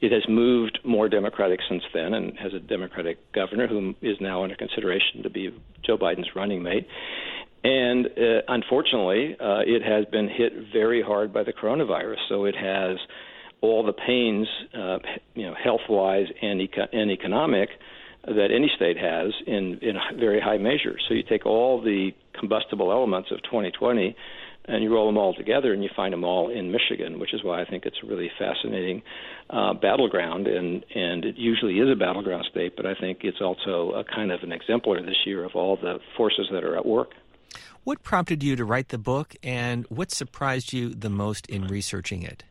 It 0.00 0.12
has 0.12 0.22
moved 0.28 0.78
more 0.84 1.08
Democratic 1.08 1.60
since 1.68 1.82
then, 1.92 2.14
and 2.14 2.38
has 2.38 2.54
a 2.54 2.58
Democratic 2.58 3.32
governor 3.32 3.66
who 3.66 3.94
is 4.00 4.16
now 4.20 4.42
under 4.42 4.56
consideration 4.56 5.22
to 5.22 5.30
be 5.30 5.50
Joe 5.84 5.98
Biden's 5.98 6.34
running 6.34 6.62
mate. 6.62 6.86
And 7.64 8.06
uh, 8.06 8.42
unfortunately, 8.48 9.36
uh, 9.40 9.60
it 9.66 9.82
has 9.82 10.04
been 10.06 10.28
hit 10.28 10.52
very 10.72 11.02
hard 11.02 11.32
by 11.32 11.42
the 11.42 11.52
coronavirus. 11.52 12.16
So 12.28 12.44
it 12.44 12.54
has 12.56 12.96
all 13.60 13.84
the 13.84 13.92
pains, 13.92 14.46
uh, 14.72 14.98
you 15.34 15.46
know, 15.46 15.54
health-wise 15.54 16.26
and, 16.40 16.60
eco- 16.60 16.86
and 16.92 17.10
economic 17.10 17.70
that 18.24 18.48
any 18.54 18.70
state 18.74 18.98
has 18.98 19.32
in 19.46 19.78
in 19.80 19.96
very 20.18 20.40
high 20.40 20.58
measure. 20.58 20.96
So 21.08 21.14
you 21.14 21.22
take 21.22 21.46
all 21.46 21.80
the 21.80 22.12
combustible 22.38 22.92
elements 22.92 23.30
of 23.30 23.42
2020, 23.42 24.14
and 24.68 24.82
you 24.82 24.92
roll 24.92 25.06
them 25.06 25.16
all 25.16 25.34
together 25.34 25.72
and 25.72 25.82
you 25.82 25.88
find 25.96 26.12
them 26.12 26.24
all 26.24 26.50
in 26.50 26.70
Michigan, 26.70 27.18
which 27.18 27.32
is 27.32 27.42
why 27.42 27.62
I 27.62 27.64
think 27.64 27.86
it's 27.86 27.96
a 28.04 28.06
really 28.06 28.30
fascinating 28.38 29.02
uh, 29.50 29.74
battleground. 29.74 30.46
And 30.46 30.84
and 30.94 31.24
it 31.24 31.36
usually 31.36 31.78
is 31.78 31.90
a 31.90 31.96
battleground 31.96 32.46
state, 32.50 32.76
but 32.76 32.86
I 32.86 32.94
think 32.94 33.20
it's 33.22 33.40
also 33.40 33.92
a 33.92 34.04
kind 34.04 34.30
of 34.30 34.42
an 34.42 34.52
exemplar 34.52 35.00
this 35.02 35.26
year 35.26 35.44
of 35.44 35.52
all 35.54 35.76
the 35.76 35.98
forces 36.16 36.48
that 36.52 36.64
are 36.64 36.76
at 36.76 36.86
work. 36.86 37.12
What 37.84 38.02
prompted 38.02 38.42
you 38.42 38.54
to 38.56 38.64
write 38.66 38.88
the 38.88 38.98
book, 38.98 39.34
and 39.42 39.86
what 39.88 40.10
surprised 40.10 40.74
you 40.74 40.90
the 40.90 41.08
most 41.08 41.46
in 41.46 41.66
researching 41.66 42.22
it? 42.22 42.44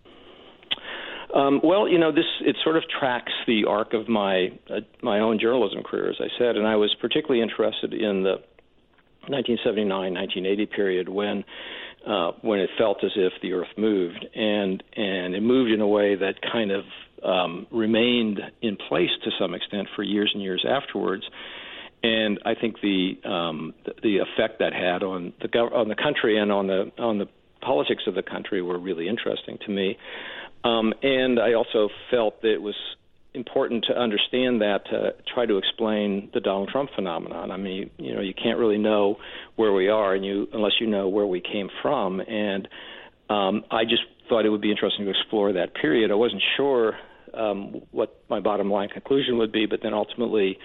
Um, 1.37 1.61
well, 1.63 1.87
you 1.87 1.99
know, 1.99 2.11
this 2.11 2.25
it 2.41 2.55
sort 2.63 2.77
of 2.77 2.83
tracks 2.99 3.31
the 3.45 3.65
arc 3.65 3.93
of 3.93 4.09
my 4.09 4.47
uh, 4.71 4.79
my 5.03 5.19
own 5.19 5.39
journalism 5.39 5.83
career, 5.83 6.09
as 6.09 6.15
I 6.19 6.29
said, 6.39 6.57
and 6.57 6.65
I 6.65 6.77
was 6.77 6.95
particularly 6.99 7.43
interested 7.43 7.93
in 7.93 8.23
the 8.23 8.37
1979-1980 9.29 10.71
period 10.71 11.09
when 11.09 11.43
uh, 12.07 12.31
when 12.41 12.59
it 12.59 12.71
felt 12.75 13.03
as 13.03 13.11
if 13.15 13.33
the 13.43 13.53
Earth 13.53 13.67
moved, 13.77 14.25
and 14.33 14.81
and 14.95 15.35
it 15.35 15.41
moved 15.41 15.71
in 15.71 15.79
a 15.79 15.87
way 15.87 16.15
that 16.15 16.41
kind 16.41 16.71
of 16.71 16.85
um, 17.23 17.67
remained 17.71 18.39
in 18.63 18.75
place 18.75 19.11
to 19.23 19.29
some 19.39 19.53
extent 19.53 19.89
for 19.95 20.01
years 20.01 20.31
and 20.33 20.41
years 20.41 20.65
afterwards. 20.67 21.23
And 22.01 22.39
I 22.45 22.55
think 22.55 22.77
the 22.81 23.13
um, 23.25 23.75
the, 24.01 24.17
effect 24.17 24.57
that 24.59 24.73
had 24.73 25.03
on 25.03 25.33
the 25.39 25.55
on 25.59 25.87
the 25.87 25.95
country 25.95 26.39
and 26.39 26.51
on 26.51 26.65
the 26.65 26.91
on 26.97 27.19
the 27.19 27.27
politics 27.61 28.03
of 28.07 28.15
the 28.15 28.23
country 28.23 28.61
were 28.61 28.79
really 28.79 29.07
interesting 29.07 29.59
to 29.65 29.71
me. 29.71 29.97
Um, 30.63 30.93
and 31.01 31.39
I 31.39 31.53
also 31.53 31.89
felt 32.11 32.41
that 32.41 32.53
it 32.53 32.61
was 32.61 32.75
important 33.33 33.85
to 33.85 33.97
understand 33.97 34.61
that 34.61 34.85
to 34.85 35.13
try 35.33 35.45
to 35.45 35.57
explain 35.57 36.29
the 36.33 36.39
Donald 36.39 36.69
Trump 36.69 36.89
phenomenon. 36.95 37.51
I 37.51 37.57
mean, 37.57 37.89
you 37.97 38.15
know, 38.15 38.21
you 38.21 38.33
can't 38.33 38.57
really 38.57 38.77
know 38.77 39.17
where 39.55 39.71
we 39.71 39.89
are, 39.89 40.15
and 40.15 40.25
you 40.25 40.47
unless 40.53 40.73
you 40.79 40.87
know 40.87 41.07
where 41.07 41.25
we 41.27 41.39
came 41.39 41.69
from. 41.81 42.19
And 42.19 42.67
um, 43.29 43.63
I 43.71 43.83
just 43.83 44.03
thought 44.27 44.45
it 44.45 44.49
would 44.49 44.61
be 44.61 44.71
interesting 44.71 45.05
to 45.05 45.11
explore 45.11 45.53
that 45.53 45.75
period. 45.75 46.11
I 46.11 46.15
wasn't 46.15 46.43
sure 46.57 46.97
um, 47.33 47.81
what 47.91 48.21
my 48.29 48.39
bottom 48.39 48.71
line 48.71 48.89
conclusion 48.89 49.37
would 49.37 49.51
be, 49.51 49.65
but 49.65 49.79
then 49.83 49.93
ultimately, 49.93 50.57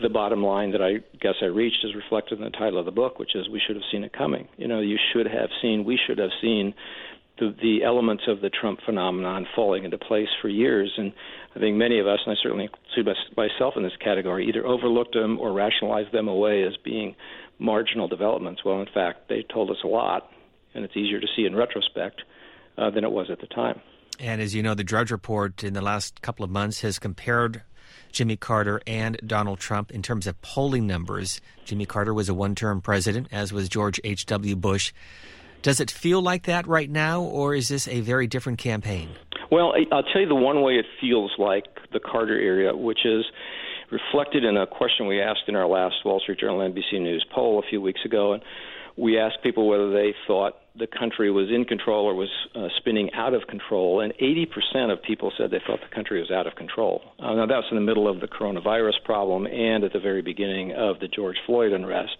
the 0.00 0.08
bottom 0.08 0.42
line 0.42 0.72
that 0.72 0.82
I 0.82 0.98
guess 1.20 1.34
I 1.42 1.46
reached 1.46 1.84
is 1.84 1.94
reflected 1.94 2.38
in 2.38 2.44
the 2.44 2.50
title 2.50 2.78
of 2.78 2.86
the 2.86 2.92
book, 2.92 3.18
which 3.18 3.34
is 3.34 3.48
"We 3.48 3.60
should 3.64 3.76
have 3.76 3.84
seen 3.92 4.04
it 4.04 4.12
coming." 4.12 4.48
You 4.56 4.68
know, 4.68 4.80
you 4.80 4.96
should 5.12 5.26
have 5.26 5.50
seen. 5.60 5.84
We 5.84 5.98
should 6.06 6.18
have 6.18 6.30
seen 6.40 6.74
the, 7.38 7.54
the 7.60 7.84
elements 7.84 8.24
of 8.28 8.40
the 8.40 8.50
Trump 8.50 8.80
phenomenon 8.84 9.46
falling 9.54 9.84
into 9.84 9.98
place 9.98 10.28
for 10.40 10.48
years. 10.48 10.92
And 10.96 11.12
I 11.54 11.58
think 11.58 11.76
many 11.76 11.98
of 11.98 12.06
us, 12.06 12.20
and 12.26 12.36
I 12.36 12.42
certainly 12.42 12.68
see 12.94 13.02
myself 13.36 13.74
in 13.76 13.82
this 13.82 13.96
category, 14.02 14.48
either 14.48 14.66
overlooked 14.66 15.14
them 15.14 15.38
or 15.38 15.52
rationalized 15.52 16.12
them 16.12 16.28
away 16.28 16.62
as 16.64 16.76
being 16.84 17.14
marginal 17.58 18.08
developments. 18.08 18.64
Well, 18.64 18.80
in 18.80 18.88
fact, 18.92 19.28
they 19.28 19.44
told 19.52 19.70
us 19.70 19.78
a 19.84 19.88
lot, 19.88 20.30
and 20.74 20.84
it's 20.84 20.96
easier 20.96 21.20
to 21.20 21.26
see 21.36 21.44
in 21.44 21.54
retrospect 21.56 22.22
uh, 22.76 22.90
than 22.90 23.04
it 23.04 23.10
was 23.10 23.28
at 23.30 23.40
the 23.40 23.46
time. 23.46 23.80
And 24.20 24.40
as 24.40 24.54
you 24.54 24.62
know, 24.62 24.74
the 24.74 24.84
Drudge 24.84 25.10
Report 25.10 25.62
in 25.62 25.74
the 25.74 25.82
last 25.82 26.22
couple 26.22 26.44
of 26.44 26.50
months 26.50 26.80
has 26.80 26.98
compared 26.98 27.62
Jimmy 28.12 28.36
Carter 28.36 28.80
and 28.86 29.18
Donald 29.24 29.60
Trump 29.60 29.90
in 29.90 30.02
terms 30.02 30.26
of 30.26 30.40
polling 30.42 30.86
numbers. 30.86 31.40
Jimmy 31.64 31.86
Carter 31.86 32.12
was 32.12 32.28
a 32.28 32.34
one 32.34 32.54
term 32.54 32.80
president, 32.80 33.28
as 33.30 33.52
was 33.52 33.68
George 33.68 34.00
H.W. 34.02 34.56
Bush. 34.56 34.92
Does 35.62 35.80
it 35.80 35.90
feel 35.90 36.22
like 36.22 36.44
that 36.44 36.66
right 36.66 36.90
now, 36.90 37.22
or 37.22 37.54
is 37.54 37.68
this 37.68 37.88
a 37.88 38.00
very 38.00 38.26
different 38.26 38.58
campaign? 38.58 39.10
Well, 39.50 39.74
I'll 39.92 40.02
tell 40.02 40.20
you 40.20 40.28
the 40.28 40.34
one 40.34 40.62
way 40.62 40.74
it 40.74 40.86
feels 41.00 41.32
like 41.38 41.64
the 41.92 42.00
Carter 42.00 42.38
area, 42.38 42.76
which 42.76 43.04
is 43.04 43.24
reflected 43.90 44.44
in 44.44 44.56
a 44.56 44.66
question 44.66 45.06
we 45.06 45.20
asked 45.20 45.44
in 45.48 45.56
our 45.56 45.66
last 45.66 45.96
Wall 46.04 46.20
Street 46.20 46.38
Journal 46.38 46.58
NBC 46.58 47.00
News 47.00 47.24
poll 47.34 47.58
a 47.58 47.68
few 47.68 47.80
weeks 47.80 48.00
ago. 48.04 48.34
And 48.34 48.42
we 48.96 49.18
asked 49.18 49.38
people 49.42 49.66
whether 49.68 49.90
they 49.92 50.14
thought 50.26 50.56
the 50.76 50.86
country 50.86 51.30
was 51.30 51.48
in 51.50 51.64
control 51.64 52.04
or 52.06 52.14
was 52.14 52.28
uh, 52.54 52.68
spinning 52.76 53.10
out 53.14 53.32
of 53.32 53.46
control, 53.48 54.00
and 54.00 54.12
80% 54.14 54.92
of 54.92 55.02
people 55.02 55.32
said 55.36 55.50
they 55.50 55.62
thought 55.66 55.80
the 55.80 55.94
country 55.94 56.20
was 56.20 56.30
out 56.30 56.46
of 56.46 56.54
control. 56.56 57.02
Uh, 57.18 57.34
now, 57.34 57.46
that 57.46 57.56
was 57.56 57.66
in 57.70 57.76
the 57.76 57.82
middle 57.82 58.08
of 58.08 58.20
the 58.20 58.28
coronavirus 58.28 59.02
problem 59.04 59.46
and 59.46 59.84
at 59.84 59.92
the 59.92 60.00
very 60.00 60.22
beginning 60.22 60.72
of 60.72 61.00
the 61.00 61.08
George 61.08 61.36
Floyd 61.46 61.72
unrest. 61.72 62.16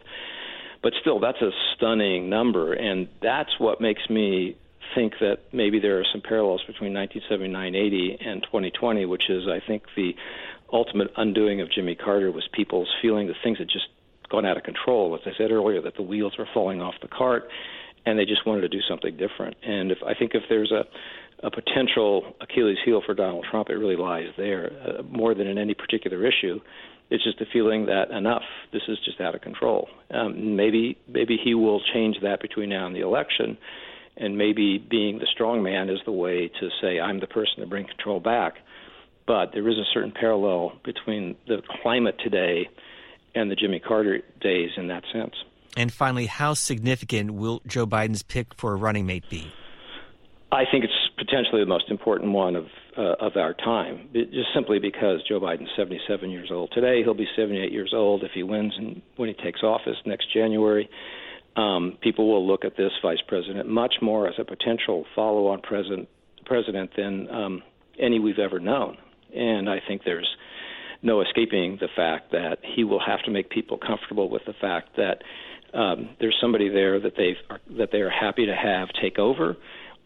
But 0.82 0.92
still, 1.00 1.18
that's 1.20 1.40
a 1.42 1.50
stunning 1.74 2.30
number, 2.30 2.72
and 2.72 3.08
that's 3.20 3.50
what 3.58 3.80
makes 3.80 4.02
me 4.08 4.56
think 4.94 5.14
that 5.20 5.38
maybe 5.52 5.80
there 5.80 5.98
are 5.98 6.04
some 6.12 6.22
parallels 6.22 6.62
between 6.66 6.94
1979 6.94 7.74
80 7.74 8.18
and 8.24 8.42
2020, 8.44 9.04
which 9.04 9.24
is, 9.28 9.44
I 9.48 9.60
think, 9.66 9.82
the 9.96 10.12
ultimate 10.72 11.08
undoing 11.16 11.60
of 11.60 11.70
Jimmy 11.70 11.94
Carter 11.94 12.30
was 12.30 12.48
people's 12.52 12.88
feeling 13.02 13.26
that 13.26 13.36
things 13.42 13.58
had 13.58 13.68
just 13.68 13.86
gone 14.30 14.46
out 14.46 14.56
of 14.56 14.62
control. 14.62 15.14
As 15.14 15.20
I 15.26 15.36
said 15.36 15.50
earlier, 15.50 15.80
that 15.82 15.96
the 15.96 16.02
wheels 16.02 16.34
were 16.38 16.48
falling 16.54 16.80
off 16.80 16.94
the 17.02 17.08
cart, 17.08 17.48
and 18.06 18.18
they 18.18 18.24
just 18.24 18.46
wanted 18.46 18.62
to 18.62 18.68
do 18.68 18.80
something 18.88 19.16
different. 19.16 19.56
And 19.62 19.90
if 19.90 19.98
I 20.06 20.14
think 20.14 20.32
if 20.34 20.44
there's 20.48 20.72
a 20.72 20.84
a 21.42 21.50
potential 21.50 22.34
Achilles 22.40 22.78
heel 22.84 23.00
for 23.04 23.14
Donald 23.14 23.46
Trump, 23.48 23.70
it 23.70 23.74
really 23.74 23.96
lies 23.96 24.28
there 24.36 24.72
uh, 24.84 25.02
more 25.02 25.34
than 25.34 25.46
in 25.46 25.56
any 25.56 25.74
particular 25.74 26.26
issue. 26.26 26.60
It's 27.10 27.24
just 27.24 27.40
a 27.40 27.46
feeling 27.50 27.86
that 27.86 28.10
enough. 28.10 28.42
This 28.72 28.82
is 28.88 28.98
just 29.04 29.20
out 29.20 29.34
of 29.34 29.40
control. 29.40 29.88
Um, 30.10 30.56
maybe 30.56 30.98
maybe 31.08 31.38
he 31.42 31.54
will 31.54 31.80
change 31.94 32.16
that 32.22 32.40
between 32.40 32.68
now 32.68 32.86
and 32.86 32.94
the 32.94 33.00
election, 33.00 33.56
and 34.16 34.36
maybe 34.36 34.78
being 34.78 35.18
the 35.18 35.26
strong 35.32 35.62
man 35.62 35.88
is 35.88 35.98
the 36.04 36.12
way 36.12 36.48
to 36.60 36.68
say 36.80 37.00
I'm 37.00 37.20
the 37.20 37.26
person 37.26 37.60
to 37.60 37.66
bring 37.66 37.86
control 37.86 38.20
back. 38.20 38.54
But 39.26 39.52
there 39.52 39.68
is 39.68 39.76
a 39.76 39.84
certain 39.92 40.12
parallel 40.12 40.72
between 40.84 41.36
the 41.46 41.62
climate 41.82 42.16
today 42.22 42.68
and 43.34 43.50
the 43.50 43.56
Jimmy 43.56 43.78
Carter 43.78 44.22
days 44.40 44.70
in 44.76 44.88
that 44.88 45.04
sense. 45.12 45.34
And 45.76 45.92
finally, 45.92 46.26
how 46.26 46.54
significant 46.54 47.32
will 47.32 47.62
Joe 47.66 47.86
Biden's 47.86 48.22
pick 48.22 48.54
for 48.54 48.72
a 48.72 48.76
running 48.76 49.06
mate 49.06 49.24
be? 49.28 49.52
I 50.50 50.64
think 50.70 50.84
it's 50.84 51.07
potentially 51.18 51.60
the 51.60 51.66
most 51.66 51.90
important 51.90 52.32
one 52.32 52.56
of 52.56 52.66
uh, 52.96 53.14
of 53.20 53.36
our 53.36 53.54
time, 53.54 54.08
it, 54.14 54.32
just 54.32 54.48
simply 54.54 54.78
because 54.78 55.20
Joe 55.28 55.40
Biden's 55.40 55.70
77 55.76 56.30
years 56.30 56.48
old 56.50 56.72
today. 56.72 57.02
He'll 57.02 57.14
be 57.14 57.28
78 57.36 57.70
years 57.70 57.92
old 57.94 58.24
if 58.24 58.32
he 58.32 58.42
wins 58.42 58.72
and 58.76 59.02
when 59.16 59.28
he 59.28 59.34
takes 59.34 59.62
office 59.62 59.96
next 60.04 60.32
January. 60.32 60.88
Um, 61.56 61.98
people 62.00 62.28
will 62.28 62.46
look 62.46 62.64
at 62.64 62.76
this 62.76 62.92
vice 63.02 63.20
president 63.26 63.68
much 63.68 63.96
more 64.00 64.28
as 64.28 64.34
a 64.38 64.44
potential 64.44 65.04
follow-on 65.14 65.60
president 65.60 66.08
president 66.46 66.90
than 66.96 67.28
um, 67.30 67.62
any 67.98 68.18
we've 68.18 68.38
ever 68.38 68.58
known, 68.58 68.96
and 69.34 69.68
I 69.68 69.78
think 69.86 70.02
there's 70.04 70.28
no 71.02 71.20
escaping 71.20 71.78
the 71.80 71.88
fact 71.94 72.32
that 72.32 72.58
he 72.62 72.84
will 72.84 73.00
have 73.04 73.22
to 73.24 73.30
make 73.30 73.50
people 73.50 73.78
comfortable 73.78 74.30
with 74.30 74.42
the 74.46 74.54
fact 74.60 74.96
that 74.96 75.22
um, 75.74 76.10
there's 76.20 76.36
somebody 76.40 76.68
there 76.68 76.98
that 76.98 77.14
they 77.16 77.36
that 77.76 77.90
they 77.92 77.98
are 77.98 78.10
happy 78.10 78.46
to 78.46 78.54
have 78.54 78.88
take 79.00 79.18
over 79.18 79.56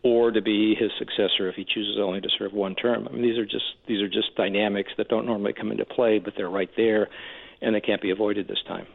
or 0.03 0.31
to 0.31 0.43
be 0.43 0.75
his 0.75 0.91
successor 0.99 1.49
if 1.49 1.55
he 1.55 1.65
chooses 1.65 1.99
only 2.01 2.21
to 2.21 2.29
serve 2.39 2.53
one 2.53 2.75
term. 2.75 3.07
I 3.09 3.13
mean, 3.13 3.23
these 3.23 3.39
are 3.39 3.45
just 3.45 3.65
these 3.87 4.01
are 4.03 4.09
just 4.09 4.35
dynamics 4.37 4.91
that 4.97 5.09
don't 5.09 5.27
normally 5.27 5.53
come 5.53 5.71
into 5.71 5.85
play, 5.85 6.19
but 6.19 6.35
they're 6.37 6.51
right 6.51 6.71
there, 6.77 7.09
and 7.61 7.75
they 7.75 7.81
can't 7.81 8.03
be 8.03 8.11
avoided 8.11 8.49
this 8.49 8.63
time. 8.67 8.87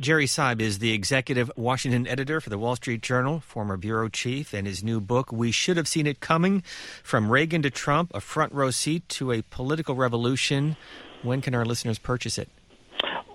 Jerry 0.00 0.26
Seib 0.26 0.60
is 0.60 0.78
the 0.78 0.92
executive 0.92 1.50
Washington 1.56 2.08
editor 2.08 2.40
for 2.40 2.50
the 2.50 2.58
Wall 2.58 2.76
Street 2.76 3.02
Journal, 3.02 3.40
former 3.40 3.76
bureau 3.76 4.08
chief, 4.08 4.52
and 4.52 4.66
his 4.66 4.82
new 4.82 5.00
book, 5.00 5.30
We 5.30 5.52
Should 5.52 5.76
Have 5.76 5.86
Seen 5.86 6.06
It 6.06 6.18
Coming 6.18 6.62
From 7.02 7.30
Reagan 7.30 7.62
to 7.62 7.70
Trump, 7.70 8.10
a 8.14 8.20
front 8.20 8.52
row 8.52 8.70
seat 8.70 9.08
to 9.10 9.32
a 9.32 9.42
political 9.42 9.94
revolution. 9.94 10.76
When 11.22 11.40
can 11.40 11.54
our 11.54 11.64
listeners 11.64 11.98
purchase 11.98 12.38
it? 12.38 12.48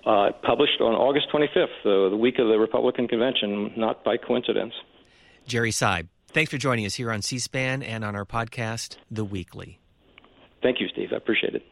Uh, 0.04 0.32
published 0.42 0.80
on 0.80 0.94
August 0.94 1.28
25th, 1.32 1.64
uh, 1.84 2.10
the 2.10 2.16
week 2.16 2.38
of 2.38 2.48
the 2.48 2.58
Republican 2.58 3.08
convention, 3.08 3.72
not 3.76 4.04
by 4.04 4.16
coincidence. 4.16 4.74
Jerry 5.46 5.70
Seib, 5.70 6.08
Thanks 6.30 6.50
for 6.50 6.58
joining 6.58 6.84
us 6.84 6.94
here 6.94 7.10
on 7.10 7.22
C 7.22 7.38
SPAN 7.38 7.82
and 7.82 8.04
on 8.04 8.14
our 8.14 8.24
podcast, 8.24 8.96
The 9.10 9.24
Weekly. 9.24 9.80
Thank 10.62 10.80
you, 10.80 10.88
Steve. 10.88 11.08
I 11.12 11.16
appreciate 11.16 11.54
it. 11.54 11.62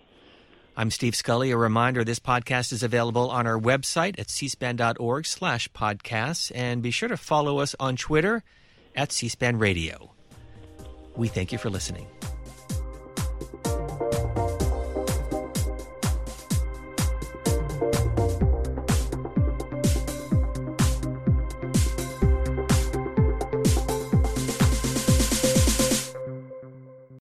I'm 0.79 0.91
Steve 0.91 1.15
Scully. 1.15 1.51
A 1.51 1.57
reminder 1.57 2.05
this 2.05 2.19
podcast 2.19 2.73
is 2.73 2.83
available 2.83 3.31
on 3.31 3.47
our 3.47 3.59
website 3.59 4.19
at 4.19 4.27
cspan.org 4.27 5.27
slash 5.27 5.69
podcasts. 5.71 6.53
And 6.55 6.83
be 6.83 6.91
sure 6.91 7.09
to 7.09 7.17
follow 7.17 7.59
us 7.59 7.75
on 7.81 7.97
Twitter 7.97 8.43
at 8.95 9.11
cspan 9.11 9.61
radio. 9.61 10.13
We 11.17 11.29
thank 11.29 11.53
you 11.53 11.59
for 11.59 11.71
listening. 11.71 12.07